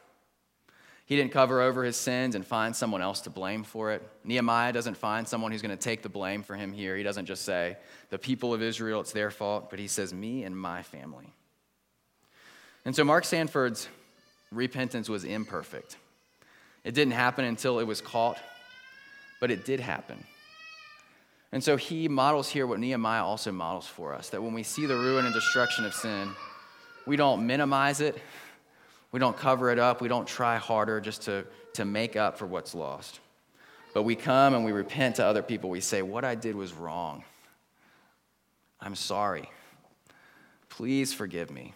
He 1.05 1.17
didn't 1.17 1.31
cover 1.31 1.61
over 1.61 1.83
his 1.83 1.97
sins 1.97 2.33
and 2.33 2.47
find 2.47 2.75
someone 2.75 3.01
else 3.01 3.21
to 3.21 3.29
blame 3.29 3.63
for 3.63 3.91
it. 3.91 4.07
Nehemiah 4.23 4.71
doesn't 4.71 4.95
find 4.95 5.27
someone 5.27 5.51
who's 5.51 5.61
going 5.61 5.75
to 5.75 5.81
take 5.81 6.01
the 6.01 6.09
blame 6.09 6.43
for 6.43 6.55
him 6.55 6.71
here. 6.71 6.95
He 6.95 7.03
doesn't 7.03 7.25
just 7.25 7.43
say, 7.43 7.77
the 8.09 8.17
people 8.17 8.53
of 8.53 8.61
Israel, 8.61 9.01
it's 9.01 9.11
their 9.11 9.29
fault, 9.29 9.69
but 9.69 9.79
he 9.79 9.87
says, 9.87 10.13
me 10.13 10.43
and 10.43 10.57
my 10.57 10.81
family. 10.81 11.33
And 12.85 12.95
so 12.95 13.03
Mark 13.03 13.25
Sanford's 13.25 13.89
repentance 14.51 15.09
was 15.09 15.25
imperfect. 15.25 15.97
It 16.83 16.93
didn't 16.93 17.13
happen 17.13 17.45
until 17.45 17.79
it 17.79 17.85
was 17.85 18.01
caught, 18.01 18.37
but 19.41 19.51
it 19.51 19.65
did 19.65 19.79
happen. 19.79 20.23
And 21.51 21.63
so 21.63 21.77
he 21.77 22.07
models 22.07 22.49
here 22.49 22.65
what 22.65 22.79
Nehemiah 22.79 23.23
also 23.23 23.51
models 23.51 23.87
for 23.87 24.13
us 24.13 24.29
that 24.29 24.41
when 24.41 24.53
we 24.53 24.63
see 24.63 24.85
the 24.85 24.95
ruin 24.95 25.25
and 25.25 25.33
destruction 25.33 25.85
of 25.85 25.93
sin, 25.93 26.29
we 27.05 27.15
don't 27.15 27.45
minimize 27.45 28.01
it, 28.01 28.17
we 29.13 29.19
don't 29.19 29.37
cover 29.37 29.69
it 29.69 29.79
up, 29.79 30.01
we 30.01 30.09
don't 30.09 30.27
try 30.27 30.57
harder 30.57 30.99
just 30.99 31.21
to, 31.23 31.45
to 31.73 31.85
make 31.85 32.17
up 32.17 32.37
for 32.37 32.47
what's 32.47 32.75
lost. 32.75 33.21
But 33.93 34.03
we 34.03 34.15
come 34.15 34.55
and 34.55 34.65
we 34.65 34.71
repent 34.71 35.17
to 35.17 35.25
other 35.25 35.43
people. 35.43 35.69
We 35.69 35.79
say, 35.79 36.01
What 36.01 36.25
I 36.25 36.35
did 36.35 36.55
was 36.55 36.73
wrong. 36.73 37.23
I'm 38.81 38.95
sorry. 38.95 39.49
Please 40.67 41.13
forgive 41.13 41.51
me. 41.51 41.73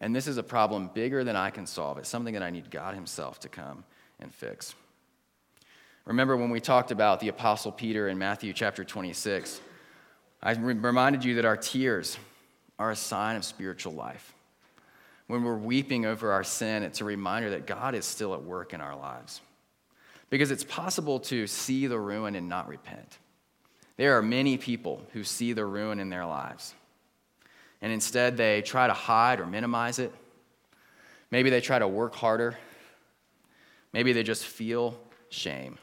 And 0.00 0.16
this 0.16 0.26
is 0.26 0.38
a 0.38 0.42
problem 0.42 0.90
bigger 0.94 1.22
than 1.22 1.36
I 1.36 1.50
can 1.50 1.66
solve. 1.66 1.98
It's 1.98 2.08
something 2.08 2.32
that 2.32 2.42
I 2.42 2.48
need 2.48 2.70
God 2.70 2.94
Himself 2.94 3.38
to 3.40 3.50
come 3.50 3.84
and 4.18 4.34
fix. 4.34 4.74
Remember 6.06 6.34
when 6.34 6.48
we 6.48 6.60
talked 6.60 6.90
about 6.90 7.20
the 7.20 7.28
Apostle 7.28 7.72
Peter 7.72 8.08
in 8.08 8.16
Matthew 8.16 8.54
chapter 8.54 8.84
26? 8.84 9.60
I 10.42 10.52
reminded 10.52 11.26
you 11.26 11.34
that 11.34 11.44
our 11.44 11.58
tears 11.58 12.16
are 12.78 12.90
a 12.90 12.96
sign 12.96 13.36
of 13.36 13.44
spiritual 13.44 13.92
life. 13.92 14.32
When 15.30 15.44
we're 15.44 15.54
weeping 15.54 16.06
over 16.06 16.32
our 16.32 16.42
sin, 16.42 16.82
it's 16.82 17.00
a 17.00 17.04
reminder 17.04 17.50
that 17.50 17.64
God 17.64 17.94
is 17.94 18.04
still 18.04 18.34
at 18.34 18.42
work 18.42 18.74
in 18.74 18.80
our 18.80 18.96
lives. 18.96 19.40
Because 20.28 20.50
it's 20.50 20.64
possible 20.64 21.20
to 21.20 21.46
see 21.46 21.86
the 21.86 22.00
ruin 22.00 22.34
and 22.34 22.48
not 22.48 22.66
repent. 22.66 23.16
There 23.96 24.18
are 24.18 24.22
many 24.22 24.58
people 24.58 25.06
who 25.12 25.22
see 25.22 25.52
the 25.52 25.64
ruin 25.64 26.00
in 26.00 26.10
their 26.10 26.26
lives, 26.26 26.74
and 27.80 27.92
instead 27.92 28.36
they 28.36 28.60
try 28.62 28.88
to 28.88 28.92
hide 28.92 29.38
or 29.38 29.46
minimize 29.46 30.00
it. 30.00 30.12
Maybe 31.30 31.48
they 31.48 31.60
try 31.60 31.78
to 31.78 31.86
work 31.86 32.16
harder. 32.16 32.58
Maybe 33.92 34.12
they 34.12 34.24
just 34.24 34.44
feel 34.44 34.98
shame. 35.28 35.78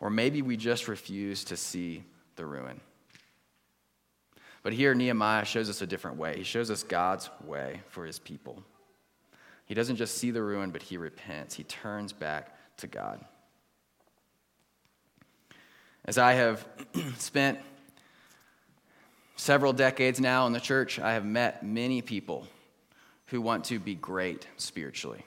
Or 0.00 0.10
maybe 0.10 0.42
we 0.42 0.58
just 0.58 0.86
refuse 0.86 1.44
to 1.44 1.56
see 1.56 2.04
the 2.34 2.44
ruin. 2.44 2.78
But 4.66 4.72
here, 4.72 4.96
Nehemiah 4.96 5.44
shows 5.44 5.70
us 5.70 5.80
a 5.80 5.86
different 5.86 6.16
way. 6.16 6.38
He 6.38 6.42
shows 6.42 6.72
us 6.72 6.82
God's 6.82 7.30
way 7.44 7.82
for 7.88 8.04
his 8.04 8.18
people. 8.18 8.64
He 9.64 9.74
doesn't 9.74 9.94
just 9.94 10.18
see 10.18 10.32
the 10.32 10.42
ruin, 10.42 10.72
but 10.72 10.82
he 10.82 10.96
repents. 10.96 11.54
He 11.54 11.62
turns 11.62 12.12
back 12.12 12.52
to 12.78 12.88
God. 12.88 13.24
As 16.04 16.18
I 16.18 16.32
have 16.32 16.66
spent 17.16 17.60
several 19.36 19.72
decades 19.72 20.18
now 20.18 20.48
in 20.48 20.52
the 20.52 20.58
church, 20.58 20.98
I 20.98 21.12
have 21.12 21.24
met 21.24 21.64
many 21.64 22.02
people 22.02 22.48
who 23.26 23.40
want 23.40 23.66
to 23.66 23.78
be 23.78 23.94
great 23.94 24.48
spiritually. 24.56 25.24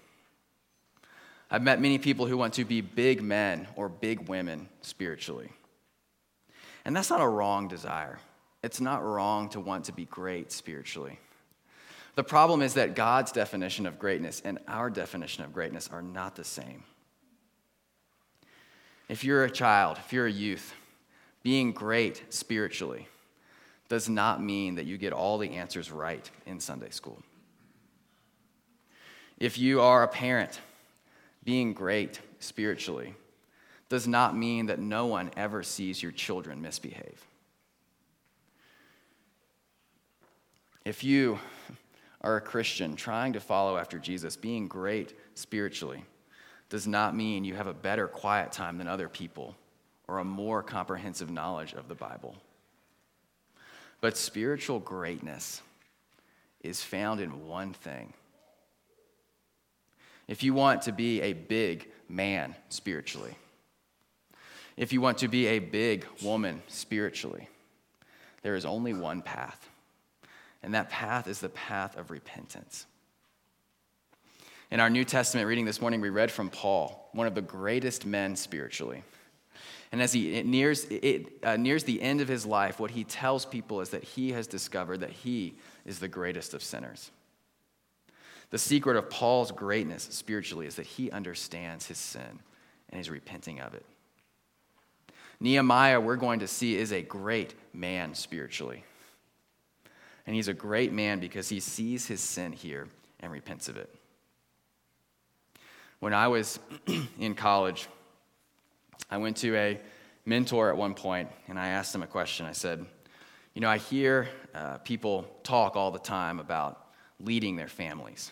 I've 1.50 1.64
met 1.64 1.80
many 1.80 1.98
people 1.98 2.26
who 2.26 2.36
want 2.36 2.56
to 2.56 2.66
be 2.66 2.82
big 2.82 3.22
men 3.22 3.70
or 3.78 3.88
big 3.88 4.28
women 4.28 4.68
spiritually. 4.82 5.50
And 6.84 6.94
that's 6.94 7.10
not 7.10 7.22
a 7.22 7.28
wrong 7.30 7.70
desire. 7.70 8.20
It's 8.64 8.82
not 8.82 9.04
wrong 9.04 9.50
to 9.50 9.60
want 9.60 9.86
to 9.86 9.94
be 9.94 10.06
great 10.06 10.52
spiritually. 10.52 11.20
The 12.16 12.24
problem 12.24 12.62
is 12.62 12.74
that 12.74 12.96
God's 12.96 13.32
definition 13.32 13.86
of 13.86 14.00
greatness 14.00 14.42
and 14.44 14.60
our 14.68 14.90
definition 14.90 15.44
of 15.44 15.54
greatness 15.54 15.90
are 15.92 16.02
not 16.02 16.36
the 16.36 16.44
same. 16.44 16.84
If 19.08 19.24
you're 19.24 19.46
a 19.46 19.50
child, 19.50 19.98
if 19.98 20.12
you're 20.12 20.28
a 20.28 20.32
youth, 20.32 20.74
being 21.42 21.72
great 21.72 22.24
spiritually 22.30 23.08
does 23.88 24.10
not 24.10 24.44
mean 24.44 24.76
that 24.76 24.86
you 24.86 24.98
get 24.98 25.14
all 25.14 25.38
the 25.38 25.52
answers 25.52 25.92
right 25.92 26.30
in 26.46 26.60
Sunday 26.60 26.90
school. 26.90 27.24
If 29.38 29.58
you 29.58 29.82
are 29.82 30.04
a 30.04 30.08
parent, 30.08 30.60
being 31.44 31.74
great 31.74 32.20
spiritually 32.40 33.16
does 33.88 34.08
not 34.08 34.38
mean 34.38 34.68
that 34.68 34.80
no 34.80 35.06
one 35.06 35.32
ever 35.38 35.64
sees 35.64 36.04
your 36.04 36.12
children 36.12 36.62
misbehave. 36.62 37.26
If 40.90 41.04
you 41.04 41.38
are 42.22 42.38
a 42.38 42.42
Christian 42.42 42.96
trying 42.96 43.34
to 43.34 43.40
follow 43.40 43.78
after 43.78 44.00
Jesus, 44.00 44.36
being 44.36 44.68
great 44.68 45.14
spiritually 45.36 46.04
does 46.70 46.88
not 46.88 47.16
mean 47.16 47.44
you 47.44 47.54
have 47.54 47.68
a 47.68 47.76
better 47.76 48.08
quiet 48.08 48.52
time 48.52 48.80
than 48.80 48.88
other 48.88 49.08
people 49.08 49.56
or 50.08 50.18
a 50.18 50.24
more 50.24 50.64
comprehensive 50.64 51.30
knowledge 51.30 51.74
of 51.74 51.90
the 51.90 51.94
Bible. 51.94 52.36
But 54.02 54.18
spiritual 54.18 54.80
greatness 54.80 55.62
is 56.62 56.82
found 56.82 57.22
in 57.22 57.46
one 57.46 57.74
thing. 57.74 58.12
If 60.28 60.42
you 60.42 60.56
want 60.56 60.82
to 60.82 60.92
be 60.92 61.22
a 61.22 61.34
big 61.34 61.88
man 62.08 62.56
spiritually, 62.70 63.36
if 64.76 64.92
you 64.92 65.02
want 65.02 65.20
to 65.20 65.28
be 65.28 65.46
a 65.46 65.60
big 65.60 66.08
woman 66.24 66.64
spiritually, 66.68 67.48
there 68.42 68.56
is 68.56 68.66
only 68.66 68.96
one 68.96 69.22
path, 69.22 69.69
and 70.62 70.74
that 70.74 70.90
path 70.90 71.28
is 71.28 71.40
the 71.40 71.50
path 71.50 71.98
of 71.98 72.12
repentance. 72.12 72.86
In 74.72 74.80
our 74.80 74.90
New 74.90 75.04
Testament 75.04 75.48
reading 75.48 75.66
this 75.66 75.82
morning, 75.82 76.00
we 76.00 76.10
read 76.10 76.32
from 76.32 76.50
Paul, 76.50 77.10
one 77.14 77.26
of 77.26 77.34
the 77.34 77.42
greatest 77.42 78.06
men 78.06 78.36
spiritually. 78.36 79.04
And 79.92 80.02
as 80.02 80.14
he 80.14 80.44
nears, 80.44 80.86
it, 80.86 81.26
uh, 81.44 81.58
nears 81.58 81.84
the 81.84 82.00
end 82.02 82.22
of 82.22 82.28
his 82.28 82.46
life, 82.46 82.80
what 82.80 82.92
he 82.92 83.04
tells 83.04 83.46
people 83.46 83.82
is 83.82 83.90
that 83.90 84.04
he 84.04 84.32
has 84.34 84.46
discovered 84.46 85.00
that 85.00 85.10
he 85.10 85.56
is 85.86 85.98
the 85.98 86.08
greatest 86.08 86.54
of 86.54 86.62
sinners. 86.62 87.10
The 88.52 88.60
secret 88.60 88.98
of 88.98 89.10
Paul's 89.10 89.52
greatness 89.52 90.04
spiritually 90.12 90.68
is 90.68 90.76
that 90.76 90.86
he 90.86 91.10
understands 91.10 91.88
his 91.88 91.98
sin 91.98 92.40
and 92.90 93.02
is 93.02 93.10
repenting 93.10 93.60
of 93.60 93.74
it. 93.74 93.86
Nehemiah, 95.40 96.00
we're 96.00 96.16
going 96.16 96.40
to 96.40 96.48
see, 96.48 96.76
is 96.76 96.92
a 96.92 97.02
great 97.02 97.56
man 97.74 98.14
spiritually. 98.14 98.84
And 100.30 100.36
he's 100.36 100.48
a 100.48 100.54
great 100.54 100.94
man 100.94 101.20
because 101.20 101.50
he 101.50 101.60
sees 101.60 102.06
his 102.06 102.22
sin 102.22 102.52
here 102.52 102.88
and 103.20 103.32
repents 103.32 103.68
of 103.68 103.78
it. 103.78 103.90
When 106.02 106.14
I 106.14 106.28
was 106.28 106.60
in 107.20 107.34
college, 107.34 107.88
I 109.10 109.18
went 109.18 109.38
to 109.38 109.56
a 109.56 109.80
mentor 110.28 110.70
at 110.70 110.78
one 110.78 110.94
point 110.94 111.30
and 111.48 111.58
I 111.58 111.70
asked 111.70 111.96
him 111.96 112.04
a 112.04 112.08
question. 112.08 112.46
I 112.46 112.52
said, 112.52 112.86
You 113.56 113.62
know, 113.62 113.70
I 113.70 113.80
hear 113.80 114.30
uh, 114.54 114.78
people 114.78 115.26
talk 115.42 115.76
all 115.76 115.90
the 115.90 115.98
time 115.98 116.40
about 116.40 116.80
leading 117.20 117.56
their 117.56 117.68
families 117.68 118.32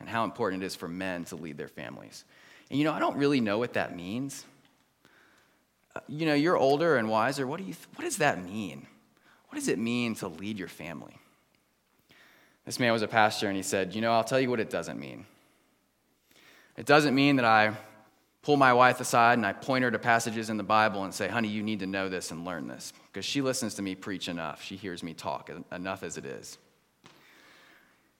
and 0.00 0.08
how 0.08 0.24
important 0.24 0.64
it 0.64 0.66
is 0.66 0.74
for 0.74 0.88
men 0.88 1.24
to 1.26 1.36
lead 1.36 1.56
their 1.56 1.68
families. 1.68 2.24
And, 2.68 2.80
you 2.80 2.84
know, 2.84 2.92
I 2.92 2.98
don't 2.98 3.16
really 3.16 3.40
know 3.40 3.58
what 3.58 3.74
that 3.74 3.94
means. 3.94 4.44
Uh, 5.94 6.00
you 6.08 6.26
know, 6.26 6.34
you're 6.34 6.56
older 6.56 6.96
and 6.96 7.08
wiser. 7.08 7.46
What, 7.46 7.58
do 7.58 7.62
you 7.62 7.74
th- 7.74 7.86
what 7.94 8.02
does 8.02 8.16
that 8.16 8.44
mean? 8.44 8.88
What 9.52 9.58
does 9.58 9.68
it 9.68 9.78
mean 9.78 10.14
to 10.14 10.28
lead 10.28 10.58
your 10.58 10.66
family? 10.66 11.14
This 12.64 12.80
man 12.80 12.90
was 12.90 13.02
a 13.02 13.06
pastor 13.06 13.48
and 13.48 13.56
he 13.56 13.62
said, 13.62 13.94
You 13.94 14.00
know, 14.00 14.10
I'll 14.10 14.24
tell 14.24 14.40
you 14.40 14.48
what 14.48 14.60
it 14.60 14.70
doesn't 14.70 14.98
mean. 14.98 15.26
It 16.78 16.86
doesn't 16.86 17.14
mean 17.14 17.36
that 17.36 17.44
I 17.44 17.76
pull 18.40 18.56
my 18.56 18.72
wife 18.72 18.98
aside 19.02 19.34
and 19.34 19.44
I 19.44 19.52
point 19.52 19.84
her 19.84 19.90
to 19.90 19.98
passages 19.98 20.48
in 20.48 20.56
the 20.56 20.62
Bible 20.62 21.04
and 21.04 21.12
say, 21.12 21.28
honey, 21.28 21.48
you 21.48 21.62
need 21.62 21.80
to 21.80 21.86
know 21.86 22.08
this 22.08 22.30
and 22.30 22.46
learn 22.46 22.66
this. 22.66 22.94
Because 23.12 23.26
she 23.26 23.42
listens 23.42 23.74
to 23.74 23.82
me 23.82 23.94
preach 23.94 24.26
enough. 24.26 24.62
She 24.62 24.76
hears 24.76 25.02
me 25.02 25.12
talk 25.12 25.50
enough 25.70 26.02
as 26.02 26.16
it 26.16 26.24
is. 26.24 26.56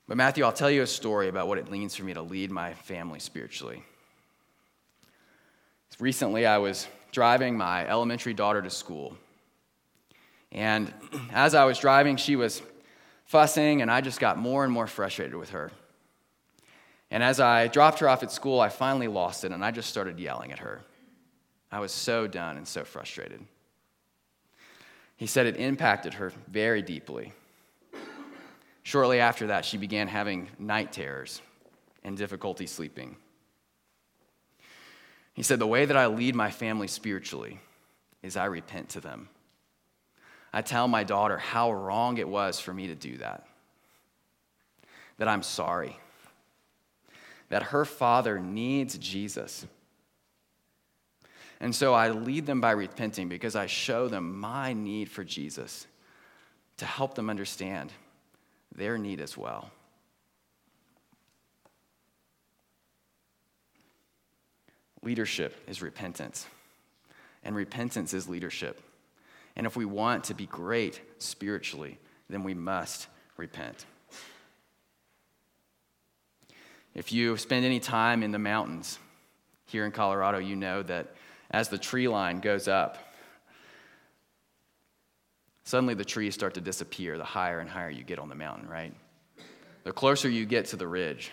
But, 0.06 0.18
Matthew, 0.18 0.44
I'll 0.44 0.52
tell 0.52 0.70
you 0.70 0.82
a 0.82 0.86
story 0.86 1.28
about 1.28 1.48
what 1.48 1.56
it 1.56 1.70
means 1.70 1.96
for 1.96 2.04
me 2.04 2.12
to 2.12 2.20
lead 2.20 2.50
my 2.50 2.74
family 2.74 3.20
spiritually. 3.20 3.82
Recently, 5.98 6.44
I 6.44 6.58
was 6.58 6.88
driving 7.10 7.56
my 7.56 7.88
elementary 7.88 8.34
daughter 8.34 8.60
to 8.60 8.68
school. 8.68 9.16
And 10.52 10.92
as 11.32 11.54
I 11.54 11.64
was 11.64 11.78
driving, 11.78 12.16
she 12.16 12.36
was 12.36 12.62
fussing, 13.24 13.82
and 13.82 13.90
I 13.90 14.02
just 14.02 14.20
got 14.20 14.38
more 14.38 14.64
and 14.64 14.72
more 14.72 14.86
frustrated 14.86 15.34
with 15.34 15.50
her. 15.50 15.72
And 17.10 17.22
as 17.22 17.40
I 17.40 17.68
dropped 17.68 17.98
her 18.00 18.08
off 18.08 18.22
at 18.22 18.30
school, 18.30 18.60
I 18.60 18.68
finally 18.68 19.08
lost 19.08 19.44
it, 19.44 19.52
and 19.52 19.64
I 19.64 19.70
just 19.70 19.88
started 19.88 20.18
yelling 20.18 20.52
at 20.52 20.58
her. 20.60 20.82
I 21.70 21.80
was 21.80 21.92
so 21.92 22.26
done 22.26 22.58
and 22.58 22.68
so 22.68 22.84
frustrated. 22.84 23.42
He 25.16 25.26
said 25.26 25.46
it 25.46 25.56
impacted 25.56 26.14
her 26.14 26.32
very 26.48 26.82
deeply. 26.82 27.32
Shortly 28.82 29.20
after 29.20 29.46
that, 29.46 29.64
she 29.64 29.78
began 29.78 30.08
having 30.08 30.48
night 30.58 30.92
terrors 30.92 31.40
and 32.02 32.16
difficulty 32.16 32.66
sleeping. 32.66 33.16
He 35.34 35.42
said, 35.42 35.58
The 35.58 35.66
way 35.66 35.84
that 35.84 35.96
I 35.96 36.06
lead 36.06 36.34
my 36.34 36.50
family 36.50 36.88
spiritually 36.88 37.60
is 38.22 38.36
I 38.36 38.46
repent 38.46 38.90
to 38.90 39.00
them. 39.00 39.28
I 40.52 40.62
tell 40.62 40.86
my 40.86 41.04
daughter 41.04 41.38
how 41.38 41.72
wrong 41.72 42.18
it 42.18 42.28
was 42.28 42.60
for 42.60 42.74
me 42.74 42.88
to 42.88 42.94
do 42.94 43.16
that, 43.18 43.46
that 45.18 45.28
I'm 45.28 45.42
sorry, 45.42 45.96
that 47.48 47.62
her 47.64 47.84
father 47.84 48.38
needs 48.38 48.98
Jesus. 48.98 49.66
And 51.60 51.74
so 51.74 51.94
I 51.94 52.10
lead 52.10 52.44
them 52.44 52.60
by 52.60 52.72
repenting 52.72 53.28
because 53.28 53.56
I 53.56 53.66
show 53.66 54.08
them 54.08 54.38
my 54.38 54.72
need 54.72 55.08
for 55.08 55.24
Jesus 55.24 55.86
to 56.78 56.84
help 56.84 57.14
them 57.14 57.30
understand 57.30 57.92
their 58.74 58.98
need 58.98 59.20
as 59.20 59.36
well. 59.36 59.70
Leadership 65.02 65.56
is 65.66 65.82
repentance, 65.82 66.46
and 67.42 67.56
repentance 67.56 68.14
is 68.14 68.28
leadership. 68.28 68.80
And 69.56 69.66
if 69.66 69.76
we 69.76 69.84
want 69.84 70.24
to 70.24 70.34
be 70.34 70.46
great 70.46 71.00
spiritually, 71.18 71.98
then 72.28 72.42
we 72.42 72.54
must 72.54 73.08
repent. 73.36 73.84
If 76.94 77.12
you 77.12 77.36
spend 77.36 77.64
any 77.64 77.80
time 77.80 78.22
in 78.22 78.32
the 78.32 78.38
mountains 78.38 78.98
here 79.66 79.86
in 79.86 79.92
Colorado, 79.92 80.38
you 80.38 80.56
know 80.56 80.82
that 80.82 81.14
as 81.50 81.68
the 81.68 81.78
tree 81.78 82.08
line 82.08 82.40
goes 82.40 82.68
up, 82.68 82.98
suddenly 85.64 85.94
the 85.94 86.04
trees 86.04 86.34
start 86.34 86.54
to 86.54 86.60
disappear 86.60 87.16
the 87.16 87.24
higher 87.24 87.60
and 87.60 87.68
higher 87.68 87.90
you 87.90 88.04
get 88.04 88.18
on 88.18 88.28
the 88.28 88.34
mountain, 88.34 88.68
right? 88.68 88.94
The 89.84 89.92
closer 89.92 90.28
you 90.28 90.44
get 90.44 90.66
to 90.66 90.76
the 90.76 90.86
ridge, 90.86 91.30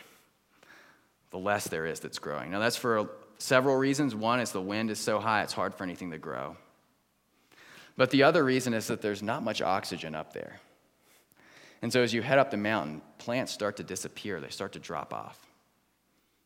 the 1.32 1.38
less 1.38 1.68
there 1.68 1.86
is 1.86 2.00
that's 2.00 2.20
growing. 2.20 2.52
Now, 2.52 2.60
that's 2.60 2.78
for 2.78 3.10
several 3.38 3.76
reasons. 3.76 4.16
One 4.16 4.40
is 4.40 4.52
the 4.52 4.62
wind 4.62 4.90
is 4.92 5.00
so 5.00 5.20
high, 5.20 5.44
it's 5.44 5.54
hard 5.54 5.76
for 5.76 5.84
anything 5.84 6.12
to 6.12 6.18
grow. 6.18 6.56
But 8.00 8.12
the 8.12 8.24
other 8.24 8.46
reason 8.46 8.74
is 8.74 8.88
that 8.88 9.02
there's 9.02 9.22
not 9.22 9.44
much 9.44 9.62
oxygen 9.62 10.16
up 10.16 10.32
there. 10.32 10.62
And 11.82 11.92
so 11.92 12.02
as 12.02 12.14
you 12.14 12.22
head 12.22 12.40
up 12.40 12.50
the 12.50 12.56
mountain, 12.56 13.02
plants 13.18 13.52
start 13.52 13.76
to 13.76 13.84
disappear, 13.84 14.40
they 14.40 14.48
start 14.48 14.72
to 14.72 14.80
drop 14.80 15.14
off 15.14 15.38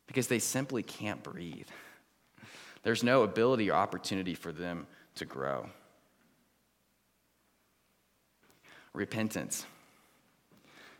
because 0.07 0.25
they 0.25 0.39
simply 0.39 0.81
can't 0.81 1.21
breathe. 1.21 1.67
There's 2.81 3.03
no 3.03 3.21
ability 3.21 3.69
or 3.69 3.75
opportunity 3.75 4.33
for 4.33 4.51
them 4.51 4.87
to 5.13 5.25
grow. 5.25 5.69
Repentance 8.93 9.67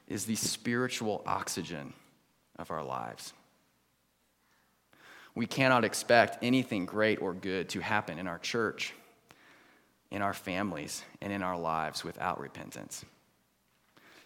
is 0.07 0.25
the 0.25 0.35
spiritual 0.35 1.23
oxygen 1.25 1.93
of 2.59 2.69
our 2.69 2.83
lives. 2.83 3.33
We 5.33 5.47
cannot 5.47 5.83
expect 5.83 6.43
anything 6.43 6.85
great 6.85 7.23
or 7.23 7.33
good 7.33 7.69
to 7.69 7.79
happen 7.79 8.19
in 8.19 8.27
our 8.27 8.37
church, 8.37 8.93
in 10.13 10.21
our 10.21 10.33
families, 10.33 11.03
and 11.21 11.33
in 11.33 11.41
our 11.41 11.57
lives 11.57 12.03
without 12.03 12.39
repentance. 12.39 13.03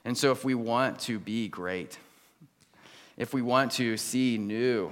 And 0.03 0.17
so, 0.17 0.31
if 0.31 0.43
we 0.43 0.53
want 0.53 0.99
to 1.01 1.17
be 1.17 1.47
great, 1.47 1.97
if 3.15 3.33
we 3.33 3.41
want 3.41 3.71
to 3.73 3.95
see 3.95 4.37
new 4.37 4.91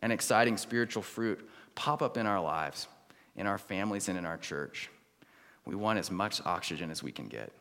and 0.00 0.12
exciting 0.12 0.56
spiritual 0.56 1.04
fruit 1.04 1.48
pop 1.76 2.02
up 2.02 2.16
in 2.16 2.26
our 2.26 2.40
lives, 2.42 2.88
in 3.36 3.46
our 3.46 3.58
families, 3.58 4.08
and 4.08 4.18
in 4.18 4.26
our 4.26 4.36
church, 4.36 4.90
we 5.64 5.76
want 5.76 6.00
as 6.00 6.10
much 6.10 6.44
oxygen 6.44 6.90
as 6.90 7.00
we 7.00 7.12
can 7.12 7.28
get. 7.28 7.52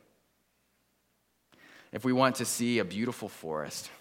If 1.92 2.04
we 2.04 2.12
want 2.12 2.38
to 2.38 2.46
see 2.46 2.80
a 2.80 2.86
beautiful 2.86 3.30
forest, 3.30 3.92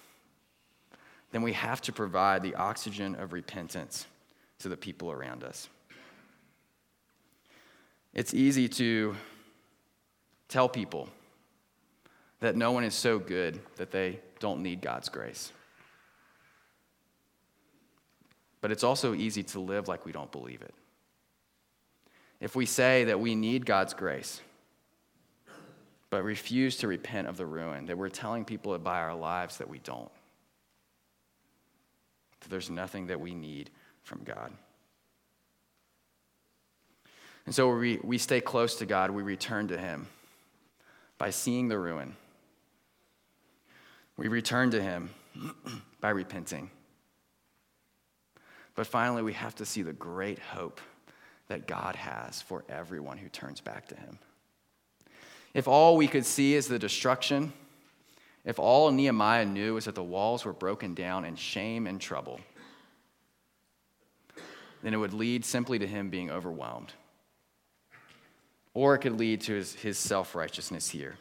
then 1.31 1.43
we 1.43 1.53
have 1.53 1.83
to 1.83 1.93
provide 1.93 2.43
the 2.43 2.55
oxygen 2.55 3.17
of 3.17 3.35
repentance 3.35 4.07
to 4.61 4.71
the 4.71 4.79
people 4.79 5.13
around 5.13 5.45
us. 5.45 5.69
It's 8.15 8.35
easy 8.35 8.69
to 8.69 9.17
tell 10.49 10.69
people 10.69 11.09
that 12.41 12.57
no 12.57 12.73
one 12.73 12.85
is 12.85 12.95
so 12.95 13.19
good 13.19 13.61
that 13.77 13.91
they 13.91 14.21
don't 14.41 14.63
need 14.63 14.81
God's 14.81 15.09
grace. 15.09 15.53
But 18.61 18.71
it's 18.71 18.85
also 18.85 19.15
easy 19.15 19.43
to 19.45 19.61
live 19.61 19.89
like 19.89 20.05
we 20.05 20.13
don't 20.13 20.31
believe 20.31 20.63
it. 20.63 20.75
If 22.41 22.55
we 22.55 22.67
say 22.67 23.05
that 23.05 23.21
we 23.21 23.35
need 23.35 23.65
God's 23.65 23.95
grace, 23.95 24.41
but 26.11 26.23
refuse 26.23 26.77
to 26.79 26.89
repent 26.89 27.29
of 27.29 27.37
the 27.37 27.47
ruin, 27.47 27.87
that 27.87 27.97
we're 27.97 28.09
telling 28.09 28.45
people 28.45 28.77
by 28.79 29.01
our 29.01 29.15
lives 29.15 29.59
that 29.59 29.69
we 29.69 29.79
don't 29.79 30.11
that 32.43 32.51
there's 32.51 32.71
nothing 32.71 33.07
that 33.07 33.21
we 33.21 33.35
need 33.35 33.71
from 34.03 34.23
God. 34.25 34.53
And 37.47 37.55
so 37.55 37.75
we, 37.75 37.99
we 38.03 38.19
stay 38.19 38.41
close 38.41 38.77
to 38.77 38.87
God, 38.87 39.11
we 39.11 39.23
return 39.23 39.69
to 39.69 39.79
Him 39.79 40.07
by 41.19 41.31
seeing 41.31 41.69
the 41.69 41.79
ruin. 41.79 42.17
We 44.17 44.29
return 44.29 44.71
to 44.71 44.83
Him 44.83 45.11
by 46.01 46.11
repenting. 46.11 46.71
But 48.75 48.87
finally, 48.87 49.23
we 49.23 49.33
have 49.35 49.55
to 49.57 49.67
see 49.67 49.83
the 49.83 49.93
great 49.93 50.39
hope 50.39 50.81
that 51.49 51.67
God 51.67 51.97
has 51.97 52.41
for 52.41 52.65
everyone 52.69 53.19
who 53.19 53.29
turns 53.29 53.61
back 53.61 53.89
to 53.89 53.97
Him. 53.97 54.19
If 55.53 55.69
all 55.69 55.97
we 55.97 56.09
could 56.09 56.25
see 56.25 56.55
is 56.55 56.67
the 56.67 56.79
destruction, 56.79 57.53
if 58.45 58.59
all 58.59 58.91
Nehemiah 58.91 59.45
knew 59.45 59.75
was 59.75 59.85
that 59.85 59.95
the 59.95 60.03
walls 60.03 60.45
were 60.45 60.53
broken 60.53 60.95
down 60.95 61.25
in 61.25 61.37
shame 61.37 61.87
and 61.87 62.01
trouble, 62.01 62.41
then 64.83 64.95
it 64.95 64.97
would 64.97 65.15
lead 65.15 65.45
simply 65.45 65.79
to 65.79 65.87
him 65.87 66.11
being 66.11 66.31
overwhelmed. 66.31 66.93
Or 68.75 68.95
it 68.95 68.99
could 68.99 69.19
lead 69.19 69.43
to 69.43 69.55
his, 69.55 69.75
his 69.75 69.99
self 69.99 70.35
righteousness 70.35 70.89
here. 70.89 71.17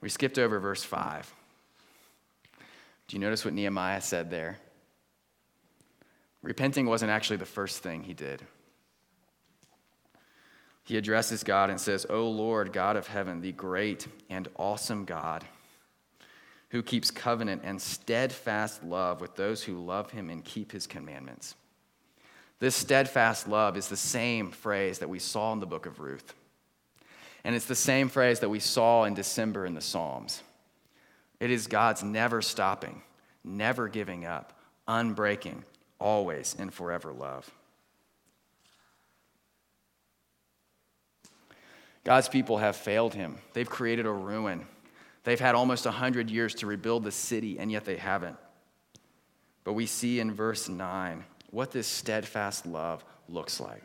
We 0.00 0.08
skipped 0.08 0.38
over 0.38 0.58
verse 0.58 0.82
5. 0.82 1.32
Do 3.08 3.16
you 3.16 3.20
notice 3.20 3.44
what 3.44 3.54
Nehemiah 3.54 4.00
said 4.00 4.30
there? 4.30 4.58
Repenting 6.42 6.86
wasn't 6.86 7.10
actually 7.10 7.36
the 7.36 7.44
first 7.46 7.82
thing 7.82 8.02
he 8.02 8.14
did. 8.14 8.42
He 10.84 10.96
addresses 10.96 11.44
God 11.44 11.70
and 11.70 11.80
says, 11.80 12.06
O 12.08 12.28
Lord, 12.28 12.72
God 12.72 12.96
of 12.96 13.06
heaven, 13.06 13.40
the 13.40 13.52
great 13.52 14.08
and 14.28 14.48
awesome 14.56 15.04
God, 15.04 15.44
who 16.70 16.82
keeps 16.82 17.10
covenant 17.10 17.62
and 17.64 17.80
steadfast 17.80 18.82
love 18.82 19.20
with 19.20 19.36
those 19.36 19.62
who 19.62 19.84
love 19.84 20.10
him 20.10 20.30
and 20.30 20.44
keep 20.44 20.72
his 20.72 20.86
commandments. 20.86 21.54
This 22.60 22.76
steadfast 22.76 23.48
love 23.48 23.76
is 23.76 23.88
the 23.88 23.96
same 23.96 24.50
phrase 24.50 24.98
that 24.98 25.08
we 25.08 25.18
saw 25.18 25.52
in 25.54 25.60
the 25.60 25.66
book 25.66 25.86
of 25.86 25.98
Ruth. 25.98 26.34
And 27.42 27.56
it's 27.56 27.64
the 27.64 27.74
same 27.74 28.10
phrase 28.10 28.40
that 28.40 28.50
we 28.50 28.60
saw 28.60 29.04
in 29.04 29.14
December 29.14 29.64
in 29.64 29.74
the 29.74 29.80
Psalms. 29.80 30.42
It 31.40 31.50
is 31.50 31.66
God's 31.66 32.02
never 32.02 32.42
stopping, 32.42 33.00
never 33.42 33.88
giving 33.88 34.26
up, 34.26 34.58
unbreaking, 34.86 35.64
always 35.98 36.54
and 36.58 36.72
forever 36.72 37.12
love. 37.12 37.50
God's 42.04 42.28
people 42.28 42.58
have 42.58 42.76
failed 42.76 43.14
him. 43.14 43.38
They've 43.54 43.68
created 43.68 44.04
a 44.04 44.12
ruin. 44.12 44.66
They've 45.24 45.40
had 45.40 45.54
almost 45.54 45.86
100 45.86 46.30
years 46.30 46.54
to 46.56 46.66
rebuild 46.66 47.04
the 47.04 47.12
city, 47.12 47.58
and 47.58 47.72
yet 47.72 47.86
they 47.86 47.96
haven't. 47.96 48.36
But 49.64 49.74
we 49.74 49.86
see 49.86 50.20
in 50.20 50.32
verse 50.32 50.68
9 50.68 51.24
what 51.50 51.70
this 51.70 51.86
steadfast 51.86 52.66
love 52.66 53.04
looks 53.28 53.60
like. 53.60 53.84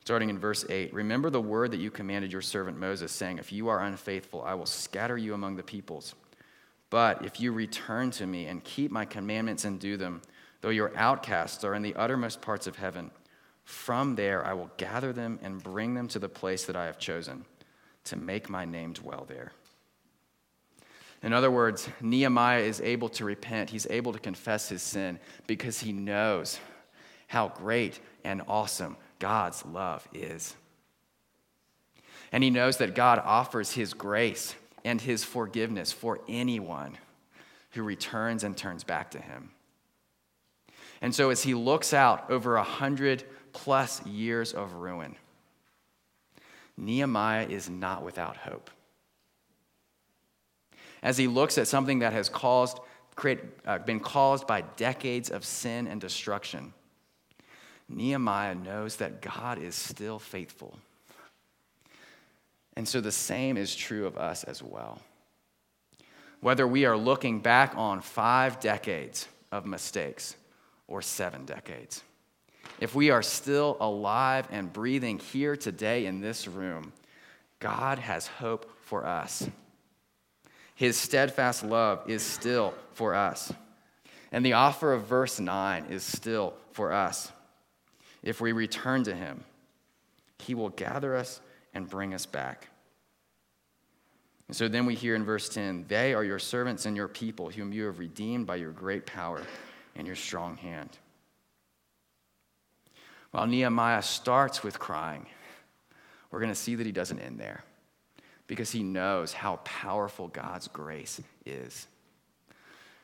Starting 0.00 0.30
in 0.30 0.38
verse 0.38 0.64
8 0.68 0.92
Remember 0.92 1.30
the 1.30 1.40
word 1.40 1.70
that 1.70 1.80
you 1.80 1.90
commanded 1.90 2.32
your 2.32 2.42
servant 2.42 2.78
Moses, 2.78 3.12
saying, 3.12 3.38
If 3.38 3.52
you 3.52 3.68
are 3.68 3.82
unfaithful, 3.84 4.42
I 4.42 4.54
will 4.54 4.66
scatter 4.66 5.16
you 5.16 5.34
among 5.34 5.56
the 5.56 5.62
peoples. 5.62 6.14
But 6.88 7.24
if 7.24 7.40
you 7.40 7.52
return 7.52 8.10
to 8.12 8.26
me 8.26 8.46
and 8.46 8.64
keep 8.64 8.90
my 8.90 9.04
commandments 9.04 9.64
and 9.64 9.78
do 9.78 9.96
them, 9.96 10.22
though 10.60 10.70
your 10.70 10.96
outcasts 10.96 11.62
are 11.62 11.74
in 11.74 11.82
the 11.82 11.94
uttermost 11.94 12.40
parts 12.40 12.66
of 12.66 12.76
heaven, 12.76 13.10
from 13.64 14.16
there 14.16 14.44
I 14.44 14.54
will 14.54 14.70
gather 14.76 15.12
them 15.12 15.38
and 15.42 15.62
bring 15.62 15.94
them 15.94 16.08
to 16.08 16.18
the 16.18 16.28
place 16.28 16.64
that 16.64 16.74
I 16.74 16.86
have 16.86 16.98
chosen 16.98 17.44
to 18.04 18.16
make 18.16 18.50
my 18.50 18.64
name 18.64 18.94
dwell 18.94 19.24
there. 19.28 19.52
In 21.22 21.32
other 21.32 21.50
words, 21.50 21.88
Nehemiah 22.00 22.62
is 22.62 22.80
able 22.80 23.08
to 23.10 23.24
repent. 23.24 23.70
He's 23.70 23.86
able 23.90 24.12
to 24.12 24.18
confess 24.18 24.68
his 24.68 24.82
sin 24.82 25.18
because 25.46 25.80
he 25.80 25.92
knows 25.92 26.58
how 27.26 27.48
great 27.48 28.00
and 28.24 28.42
awesome 28.48 28.96
God's 29.18 29.64
love 29.66 30.06
is. 30.14 30.56
And 32.32 32.42
he 32.42 32.50
knows 32.50 32.78
that 32.78 32.94
God 32.94 33.20
offers 33.24 33.72
his 33.72 33.92
grace 33.92 34.54
and 34.84 35.00
his 35.00 35.24
forgiveness 35.24 35.92
for 35.92 36.20
anyone 36.28 36.96
who 37.72 37.82
returns 37.82 38.44
and 38.44 38.56
turns 38.56 38.84
back 38.84 39.10
to 39.10 39.20
him. 39.20 39.50
And 41.02 41.14
so, 41.14 41.30
as 41.30 41.42
he 41.42 41.54
looks 41.54 41.94
out 41.94 42.30
over 42.30 42.56
a 42.56 42.62
hundred 42.62 43.24
plus 43.52 44.04
years 44.06 44.52
of 44.52 44.74
ruin, 44.74 45.16
Nehemiah 46.76 47.46
is 47.46 47.68
not 47.68 48.04
without 48.04 48.36
hope. 48.36 48.70
As 51.02 51.16
he 51.16 51.26
looks 51.26 51.58
at 51.58 51.68
something 51.68 52.00
that 52.00 52.12
has 52.12 52.28
caused, 52.28 52.78
create, 53.16 53.40
uh, 53.66 53.78
been 53.78 54.00
caused 54.00 54.46
by 54.46 54.62
decades 54.76 55.30
of 55.30 55.44
sin 55.44 55.86
and 55.86 56.00
destruction, 56.00 56.72
Nehemiah 57.88 58.54
knows 58.54 58.96
that 58.96 59.20
God 59.20 59.58
is 59.58 59.74
still 59.74 60.18
faithful. 60.18 60.78
And 62.76 62.86
so 62.86 63.00
the 63.00 63.12
same 63.12 63.56
is 63.56 63.74
true 63.74 64.06
of 64.06 64.16
us 64.16 64.44
as 64.44 64.62
well. 64.62 65.00
Whether 66.40 66.66
we 66.66 66.86
are 66.86 66.96
looking 66.96 67.40
back 67.40 67.74
on 67.76 68.00
five 68.00 68.60
decades 68.60 69.26
of 69.52 69.66
mistakes 69.66 70.36
or 70.86 71.02
seven 71.02 71.44
decades, 71.44 72.02
if 72.80 72.94
we 72.94 73.10
are 73.10 73.22
still 73.22 73.76
alive 73.80 74.46
and 74.50 74.72
breathing 74.72 75.18
here 75.18 75.56
today 75.56 76.06
in 76.06 76.20
this 76.20 76.48
room, 76.48 76.92
God 77.58 77.98
has 77.98 78.26
hope 78.26 78.70
for 78.80 79.04
us. 79.04 79.46
His 80.80 80.96
steadfast 80.96 81.62
love 81.62 82.08
is 82.08 82.22
still 82.22 82.72
for 82.94 83.14
us. 83.14 83.52
And 84.32 84.42
the 84.42 84.54
offer 84.54 84.94
of 84.94 85.04
verse 85.04 85.38
9 85.38 85.84
is 85.90 86.02
still 86.02 86.54
for 86.72 86.90
us. 86.90 87.30
If 88.22 88.40
we 88.40 88.52
return 88.52 89.04
to 89.04 89.14
him, 89.14 89.44
he 90.38 90.54
will 90.54 90.70
gather 90.70 91.14
us 91.14 91.42
and 91.74 91.86
bring 91.86 92.14
us 92.14 92.24
back. 92.24 92.70
And 94.48 94.56
so 94.56 94.68
then 94.68 94.86
we 94.86 94.94
hear 94.94 95.14
in 95.14 95.22
verse 95.22 95.50
10 95.50 95.84
They 95.86 96.14
are 96.14 96.24
your 96.24 96.38
servants 96.38 96.86
and 96.86 96.96
your 96.96 97.08
people, 97.08 97.50
whom 97.50 97.74
you 97.74 97.84
have 97.84 97.98
redeemed 97.98 98.46
by 98.46 98.56
your 98.56 98.72
great 98.72 99.04
power 99.04 99.42
and 99.96 100.06
your 100.06 100.16
strong 100.16 100.56
hand. 100.56 100.96
While 103.32 103.46
Nehemiah 103.46 104.00
starts 104.00 104.62
with 104.62 104.78
crying, 104.78 105.26
we're 106.30 106.40
going 106.40 106.48
to 106.50 106.54
see 106.54 106.74
that 106.76 106.86
he 106.86 106.92
doesn't 106.92 107.18
end 107.18 107.38
there 107.38 107.64
because 108.50 108.72
he 108.72 108.82
knows 108.82 109.32
how 109.32 109.60
powerful 109.62 110.26
God's 110.26 110.66
grace 110.66 111.20
is. 111.46 111.86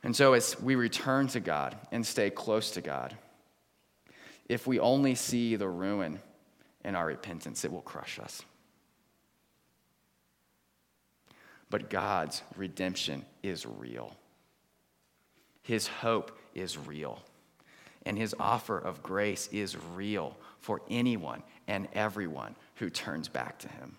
And 0.02 0.14
so, 0.14 0.32
as 0.32 0.61
we 0.61 0.74
return 0.74 1.28
to 1.28 1.38
God 1.38 1.76
and 1.92 2.04
stay 2.04 2.30
close 2.30 2.72
to 2.72 2.80
God, 2.80 3.16
if 4.48 4.66
we 4.66 4.80
only 4.80 5.14
see 5.14 5.54
the 5.54 5.68
ruin 5.68 6.18
in 6.85 6.96
our 6.96 7.06
repentance, 7.06 7.64
it 7.64 7.70
will 7.70 7.80
crush 7.80 8.18
us. 8.18 8.42
But 11.70 11.90
God's 11.90 12.42
redemption 12.56 13.24
is 13.44 13.64
real. 13.64 14.16
His 15.62 15.87
hope 15.87 16.37
is 16.56 16.76
real. 16.76 17.22
And 18.04 18.18
his 18.18 18.35
offer 18.40 18.78
of 18.78 19.00
grace 19.00 19.48
is 19.52 19.76
real 19.94 20.37
for 20.59 20.82
anyone 20.90 21.44
and 21.68 21.87
everyone 21.92 22.56
who 22.74 22.90
turns 22.90 23.28
back 23.28 23.61
to 23.61 23.68
him. 23.68 23.96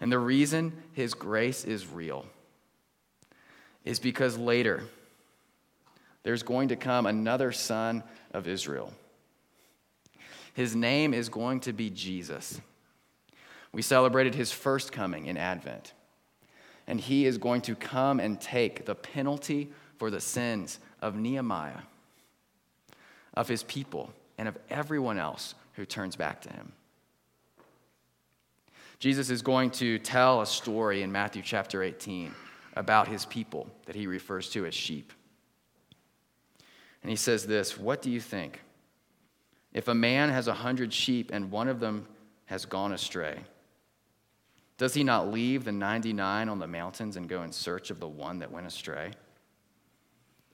And 0.00 0.10
the 0.10 0.18
reason 0.18 0.72
his 0.92 1.14
grace 1.14 1.64
is 1.64 1.86
real 1.86 2.24
is 3.84 3.98
because 3.98 4.36
later, 4.38 4.82
there's 6.22 6.42
going 6.42 6.68
to 6.68 6.76
come 6.76 7.06
another 7.06 7.52
son 7.52 8.02
of 8.32 8.46
Israel. 8.46 8.92
His 10.54 10.74
name 10.74 11.14
is 11.14 11.28
going 11.28 11.60
to 11.60 11.72
be 11.72 11.90
Jesus. 11.90 12.60
We 13.72 13.82
celebrated 13.82 14.34
his 14.34 14.52
first 14.52 14.92
coming 14.92 15.26
in 15.26 15.36
Advent. 15.36 15.92
And 16.86 17.00
he 17.00 17.24
is 17.24 17.38
going 17.38 17.60
to 17.62 17.76
come 17.76 18.18
and 18.20 18.40
take 18.40 18.84
the 18.84 18.94
penalty 18.94 19.70
for 19.96 20.10
the 20.10 20.20
sins 20.20 20.78
of 21.00 21.14
Nehemiah, 21.14 21.82
of 23.34 23.48
his 23.48 23.62
people, 23.62 24.12
and 24.38 24.48
of 24.48 24.58
everyone 24.68 25.18
else 25.18 25.54
who 25.74 25.86
turns 25.86 26.16
back 26.16 26.40
to 26.42 26.52
him. 26.52 26.72
Jesus 29.00 29.30
is 29.30 29.40
going 29.40 29.70
to 29.70 29.98
tell 29.98 30.42
a 30.42 30.46
story 30.46 31.02
in 31.02 31.10
Matthew 31.10 31.40
chapter 31.42 31.82
18 31.82 32.34
about 32.76 33.08
his 33.08 33.24
people 33.24 33.66
that 33.86 33.96
he 33.96 34.06
refers 34.06 34.50
to 34.50 34.66
as 34.66 34.74
sheep. 34.74 35.14
And 37.02 37.08
he 37.08 37.16
says 37.16 37.46
this 37.46 37.78
What 37.78 38.02
do 38.02 38.10
you 38.10 38.20
think? 38.20 38.60
If 39.72 39.88
a 39.88 39.94
man 39.94 40.28
has 40.28 40.48
a 40.48 40.54
hundred 40.54 40.92
sheep 40.92 41.30
and 41.32 41.50
one 41.50 41.66
of 41.66 41.80
them 41.80 42.06
has 42.44 42.66
gone 42.66 42.92
astray, 42.92 43.38
does 44.76 44.92
he 44.92 45.02
not 45.02 45.32
leave 45.32 45.64
the 45.64 45.72
99 45.72 46.48
on 46.50 46.58
the 46.58 46.66
mountains 46.66 47.16
and 47.16 47.26
go 47.26 47.42
in 47.42 47.52
search 47.52 47.90
of 47.90 48.00
the 48.00 48.08
one 48.08 48.40
that 48.40 48.52
went 48.52 48.66
astray? 48.66 49.12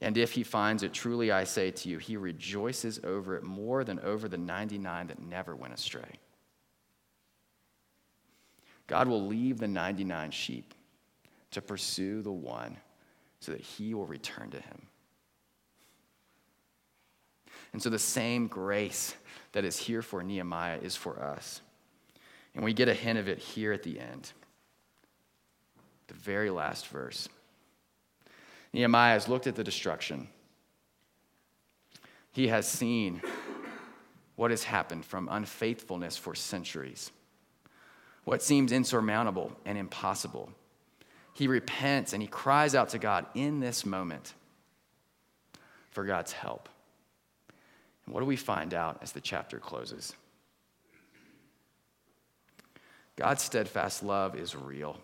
And 0.01 0.17
if 0.17 0.33
he 0.33 0.45
finds 0.45 0.85
it, 0.85 0.93
truly 0.93 1.33
I 1.33 1.43
say 1.45 1.73
to 1.73 1.89
you, 1.89 1.99
he 1.99 2.17
rejoices 2.17 3.01
over 3.03 3.35
it 3.37 3.43
more 3.43 3.83
than 3.83 3.99
over 4.01 4.29
the 4.29 4.39
99 4.39 5.09
that 5.09 5.21
never 5.21 5.57
went 5.57 5.75
astray. 5.75 6.21
God 8.87 9.09
will 9.09 9.27
leave 9.27 9.59
the 9.59 9.69
99 9.69 10.31
sheep 10.31 10.75
to 11.51 11.61
pursue 11.61 12.23
the 12.23 12.33
one 12.33 12.77
so 13.41 13.53
that 13.53 13.61
he 13.61 13.95
will 13.95 14.07
return 14.07 14.51
to 14.51 14.61
him. 14.61 14.87
And 17.73 17.83
so 17.83 17.91
the 17.91 17.99
same 17.99 18.47
grace 18.47 19.15
that 19.53 19.65
is 19.65 19.77
here 19.77 20.03
for 20.03 20.23
Nehemiah 20.23 20.79
is 20.83 20.97
for 20.97 21.23
us. 21.23 21.61
And 22.55 22.65
we 22.65 22.73
get 22.73 22.89
a 22.89 22.95
hint 22.95 23.19
of 23.19 23.29
it 23.29 23.39
here 23.39 23.73
at 23.73 23.83
the 23.83 24.01
end, 24.01 24.33
the 26.09 26.15
very 26.15 26.49
last 26.49 26.87
verse. 26.87 27.29
Nehemiah 28.73 29.13
has 29.13 29.29
looked 29.29 29.47
at 29.47 29.57
the 29.57 29.65
destruction. 29.65 30.29
He 32.33 32.49
has 32.49 32.67
seen 32.67 33.23
what 34.37 34.51
has 34.51 34.65
happened 34.65 35.05
from 35.05 35.29
unfaithfulness 35.31 36.17
for 36.17 36.35
centuries, 36.35 37.11
what 38.27 38.43
seems 38.43 38.73
insurmountable 38.73 39.53
and 39.65 39.79
impossible. 39.79 40.51
He 41.33 41.47
repents 41.47 42.13
and 42.13 42.21
he 42.21 42.27
cries 42.27 42.75
out 42.75 42.89
to 42.89 42.99
God 42.99 43.25
in 43.35 43.61
this 43.61 43.87
moment 43.87 44.35
for 45.93 46.05
God's 46.05 46.33
help. 46.33 46.69
And 48.05 48.13
what 48.13 48.21
do 48.21 48.27
we 48.27 48.35
find 48.35 48.75
out 48.75 48.99
as 49.01 49.13
the 49.13 49.21
chapter 49.21 49.61
closes? 49.61 50.13
God's 53.15 53.45
steadfast 53.45 54.03
love 54.03 54.37
is 54.37 54.57
real. 54.57 54.99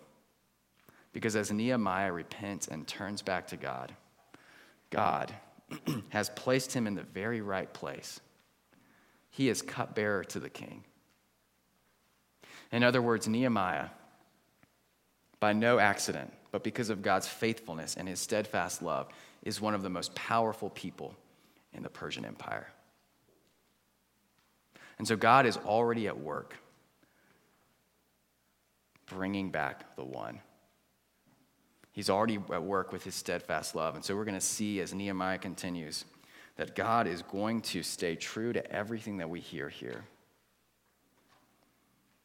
Because 1.13 1.37
as 1.37 1.49
Nehemiah 1.49 2.11
repents 2.11 2.67
and 2.67 2.85
turns 2.85 3.21
back 3.21 3.47
to 3.47 3.55
God, 3.57 3.93
God 4.89 5.33
has 6.09 6.29
placed 6.31 6.73
him 6.73 6.87
in 6.87 6.95
the 6.95 7.03
very 7.03 7.39
right 7.39 7.73
place. 7.73 8.19
He 9.29 9.47
is 9.47 9.61
cupbearer 9.61 10.25
to 10.25 10.41
the 10.41 10.49
king. 10.49 10.83
In 12.73 12.83
other 12.83 13.03
words, 13.03 13.27
Nehemiah, 13.27 13.89
by 15.39 15.53
no 15.53 15.77
accident, 15.77 16.33
but 16.51 16.63
because 16.63 16.89
of 16.89 17.03
God's 17.03 17.27
faithfulness 17.27 17.95
and 17.95 18.07
his 18.07 18.19
steadfast 18.19 18.81
love, 18.81 19.07
is 19.43 19.61
one 19.61 19.75
of 19.75 19.83
the 19.83 19.89
most 19.89 20.13
powerful 20.15 20.71
people 20.71 21.15
in 21.73 21.83
the 21.83 21.89
Persian 21.89 22.25
Empire. 22.25 22.67
And 24.97 25.07
so 25.07 25.15
God 25.15 25.45
is 25.45 25.57
already 25.57 26.07
at 26.07 26.19
work 26.19 26.55
bringing 29.05 29.51
back 29.51 29.95
the 29.95 30.03
one. 30.03 30.39
He's 31.91 32.09
already 32.09 32.39
at 32.51 32.63
work 32.63 32.91
with 32.91 33.03
his 33.03 33.13
steadfast 33.13 33.75
love. 33.75 33.93
And 33.95 34.03
so 34.03 34.15
we're 34.15 34.25
going 34.25 34.33
to 34.33 34.41
see 34.41 34.79
as 34.79 34.95
Nehemiah 34.95 35.37
continues 35.37 36.05
that 36.55 36.75
God 36.75 37.05
is 37.05 37.21
going 37.21 37.61
to 37.61 37.83
stay 37.83 38.15
true 38.15 38.51
to 38.51 38.71
everything 38.71 39.17
that 39.17 39.29
we 39.29 39.41
hear 39.41 39.69
here. 39.69 40.05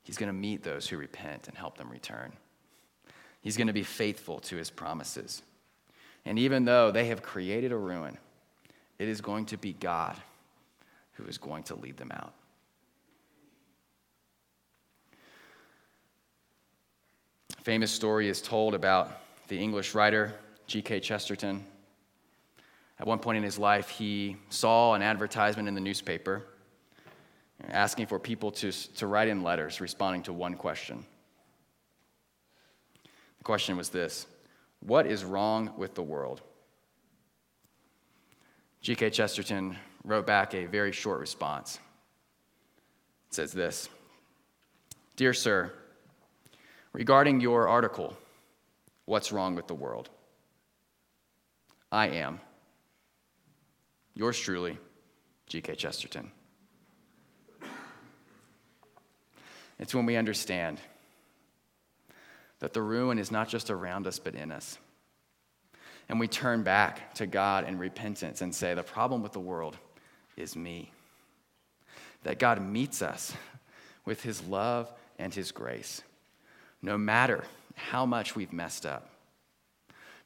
He's 0.09 0.17
going 0.17 0.29
to 0.29 0.33
meet 0.33 0.63
those 0.63 0.89
who 0.89 0.97
repent 0.97 1.49
and 1.49 1.59
help 1.59 1.77
them 1.77 1.91
return. 1.91 2.33
He's 3.43 3.59
going 3.59 3.67
to 3.67 3.75
be 3.75 3.83
faithful 3.83 4.39
to 4.41 4.57
his 4.57 4.71
promises. 4.71 5.43
And 6.25 6.39
even 6.39 6.65
though 6.65 6.91
they 6.91 7.09
have 7.09 7.21
created 7.21 7.73
a 7.73 7.77
ruin, 7.77 8.17
it 8.99 9.07
is 9.07 9.21
going 9.21 9.45
to 9.45 9.59
be 9.59 9.75
God 9.75 10.17
who 11.13 11.25
is 11.25 11.37
going 11.37 11.65
to 11.65 11.75
lead 11.75 11.99
them 11.99 12.11
out. 12.11 12.33
A 17.59 17.63
famous 17.63 17.91
story 17.91 18.31
is 18.31 18.41
told 18.41 18.75
about 18.75 19.11
the 19.49 19.59
English 19.59 19.95
writer 19.95 20.33
G.K. 20.69 21.01
Chesterton. 21.01 21.67
At 22.99 23.07
one 23.07 23.19
point 23.19 23.37
in 23.37 23.45
his 23.45 23.59
life, 23.59 23.91
he 23.91 24.39
saw 24.49 24.95
an 24.95 25.03
advertisement 25.03 25.69
in 25.69 25.75
the 25.75 25.83
newspaper 25.83 26.47
asking 27.67 28.07
for 28.07 28.19
people 28.19 28.51
to, 28.53 28.71
to 28.71 29.07
write 29.07 29.29
in 29.29 29.43
letters 29.43 29.81
responding 29.81 30.23
to 30.23 30.33
one 30.33 30.55
question. 30.55 31.05
The 33.39 33.45
question 33.45 33.77
was 33.77 33.91
this 33.91 34.27
What 34.81 35.07
is 35.07 35.25
wrong 35.25 35.73
with 35.77 35.95
the 35.95 36.03
world? 36.03 36.43
G.K. 38.81 39.11
Chesterton 39.11 39.77
wrote 40.05 40.27
back 40.27 40.55
a 40.55 40.67
very 40.67 40.93
short 40.93 41.19
response. 41.21 41.81
It 43.29 43.35
says 43.35 43.53
this 43.53 43.89
Dear 45.17 45.35
Sir, 45.35 45.73
regarding 46.93 47.41
your 47.41 47.69
article, 47.69 48.17
What's 49.05 49.33
Wrong 49.33 49.55
with 49.55 49.67
the 49.67 49.75
World? 49.75 50.11
I 51.91 52.09
am. 52.09 52.41
Yours 54.15 54.39
truly, 54.39 54.77
G.K. 55.47 55.75
Chesterton. 55.77 56.31
It's 59.79 59.95
when 59.95 60.07
we 60.07 60.17
understand 60.17 60.81
that 62.61 62.73
the 62.73 62.83
ruin 62.83 63.19
is 63.19 63.31
not 63.31 63.49
just 63.49 63.71
around 63.71 64.07
us, 64.07 64.19
but 64.19 64.35
in 64.35 64.51
us. 64.51 64.79
And 66.09 66.19
we 66.19 66.27
turn 66.27 66.63
back 66.63 67.15
to 67.15 67.27
God 67.27 67.69
in 67.69 67.79
repentance 67.79 68.41
and 68.41 68.55
say, 68.55 68.75
The 68.75 68.83
problem 68.83 69.23
with 69.23 69.33
the 69.33 69.41
world 69.41 69.77
is 70.37 70.57
me. 70.57 70.91
That 72.25 72.39
God 72.39 72.61
meets 72.61 73.03
us 73.03 73.33
with 74.05 74.23
his 74.23 74.43
love 74.45 74.91
and 75.19 75.33
his 75.33 75.53
grace, 75.53 76.03
no 76.83 76.99
matter 76.99 77.45
how 77.75 78.07
much 78.07 78.35
we've 78.35 78.53
messed 78.53 78.87
up, 78.87 79.11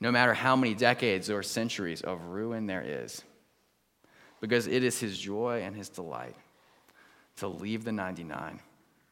no 0.00 0.10
matter 0.10 0.34
how 0.34 0.56
many 0.56 0.74
decades 0.74 1.28
or 1.28 1.42
centuries 1.42 2.00
of 2.00 2.24
ruin 2.26 2.66
there 2.66 2.84
is, 2.84 3.22
because 4.40 4.66
it 4.66 4.82
is 4.82 5.00
his 5.00 5.18
joy 5.18 5.62
and 5.62 5.76
his 5.76 5.88
delight 5.88 6.36
to 7.36 7.48
leave 7.48 7.84
the 7.84 7.92
99 7.92 8.60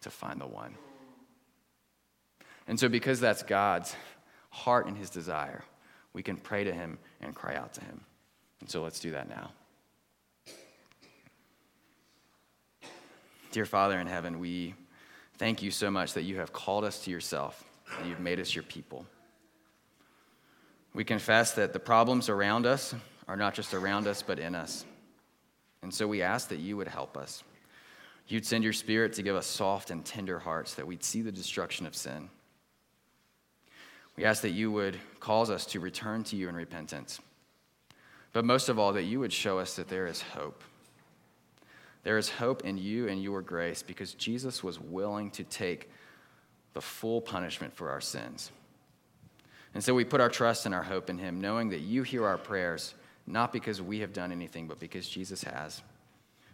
to 0.03 0.11
find 0.11 0.41
the 0.41 0.47
one. 0.47 0.75
And 2.67 2.79
so, 2.79 2.89
because 2.89 3.21
that's 3.21 3.43
God's 3.43 3.95
heart 4.51 4.87
and 4.87 4.97
his 4.97 5.11
desire, 5.11 5.65
we 6.13 6.23
can 6.23 6.37
pray 6.37 6.65
to 6.65 6.73
him 6.73 6.99
and 7.21 7.35
cry 7.35 7.57
out 7.57 7.75
to 7.75 7.81
him. 7.81 8.01
And 8.61 8.71
so, 8.71 8.83
let's 8.83 9.01
do 9.01 9.13
that 9.13 9.29
now. 9.29 9.51
Dear 13.53 13.67
Father 13.67 13.99
in 13.99 14.07
heaven, 14.07 14.39
we 14.39 14.75
thank 15.39 15.63
you 15.63 15.73
so 15.73 15.91
much 15.91 16.13
that 16.13 16.23
you 16.23 16.37
have 16.37 16.53
called 16.53 16.85
us 16.85 17.05
to 17.05 17.11
yourself 17.11 17.65
and 17.99 18.09
you've 18.09 18.21
made 18.21 18.39
us 18.39 18.55
your 18.55 18.63
people. 18.63 19.05
We 20.95 21.03
confess 21.03 21.53
that 21.55 21.73
the 21.73 21.81
problems 21.81 22.29
around 22.29 22.67
us 22.67 22.95
are 23.27 23.37
not 23.37 23.55
just 23.55 23.75
around 23.75 24.07
us, 24.07 24.23
but 24.23 24.39
in 24.39 24.55
us. 24.55 24.85
And 25.83 25.93
so 25.93 26.07
we 26.07 26.23
ask 26.23 26.49
that 26.49 26.59
you 26.59 26.77
would 26.77 26.89
help 26.89 27.17
us. 27.17 27.43
You'd 28.31 28.47
send 28.47 28.63
your 28.63 28.73
spirit 28.73 29.13
to 29.15 29.23
give 29.23 29.35
us 29.35 29.45
soft 29.45 29.91
and 29.91 30.05
tender 30.05 30.39
hearts 30.39 30.75
that 30.75 30.87
we'd 30.87 31.03
see 31.03 31.21
the 31.21 31.33
destruction 31.33 31.85
of 31.85 31.97
sin. 31.97 32.31
We 34.17 34.25
ask 34.25 34.43
that 34.43 34.51
you 34.51 34.71
would 34.71 34.99
cause 35.19 35.51
us 35.51 35.67
to 35.67 35.81
return 35.81 36.23
to 36.25 36.37
you 36.37 36.49
in 36.49 36.55
repentance. 36.55 37.21
But 38.33 38.45
most 38.45 38.69
of 38.69 38.79
all, 38.79 38.93
that 38.93 39.03
you 39.03 39.19
would 39.19 39.33
show 39.33 39.59
us 39.59 39.75
that 39.75 39.89
there 39.89 40.07
is 40.07 40.23
hope. 40.23 40.63
There 42.05 42.19
is 42.19 42.31
hope 42.31 42.65
in 42.65 42.79
you 42.79 43.09
and 43.09 43.21
your 43.21 43.43
grace 43.43 43.83
because 43.83 44.15
Jesus 44.15 44.63
was 44.63 44.79
willing 44.79 45.33
to 45.33 45.43
take 45.43 45.91
the 46.73 46.81
full 46.81 47.21
punishment 47.21 47.75
for 47.75 47.91
our 47.91 48.01
sins. 48.01 48.53
And 49.75 49.83
so 49.83 49.93
we 49.93 50.05
put 50.05 50.21
our 50.21 50.29
trust 50.29 50.67
and 50.67 50.75
our 50.75 50.85
hope 50.85 51.11
in 51.11 51.19
him, 51.19 51.41
knowing 51.41 51.71
that 51.71 51.81
you 51.81 52.05
hear 52.05 52.25
our 52.25 52.39
prayers, 52.39 52.95
not 53.27 53.53
because 53.53 53.83
we 53.83 53.99
have 53.99 54.13
done 54.13 54.31
anything, 54.31 54.69
but 54.69 54.79
because 54.79 55.09
Jesus 55.09 55.43
has. 55.43 55.83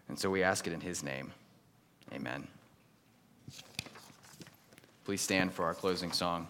And 0.09 0.19
so 0.19 0.31
we 0.31 0.43
ask 0.43 0.67
it 0.67 0.73
in 0.73 0.81
his 0.81 1.03
name. 1.03 1.33
Amen. 2.13 2.47
Please 5.05 5.21
stand 5.21 5.53
for 5.53 5.65
our 5.65 5.75
closing 5.75 6.13
song. 6.13 6.49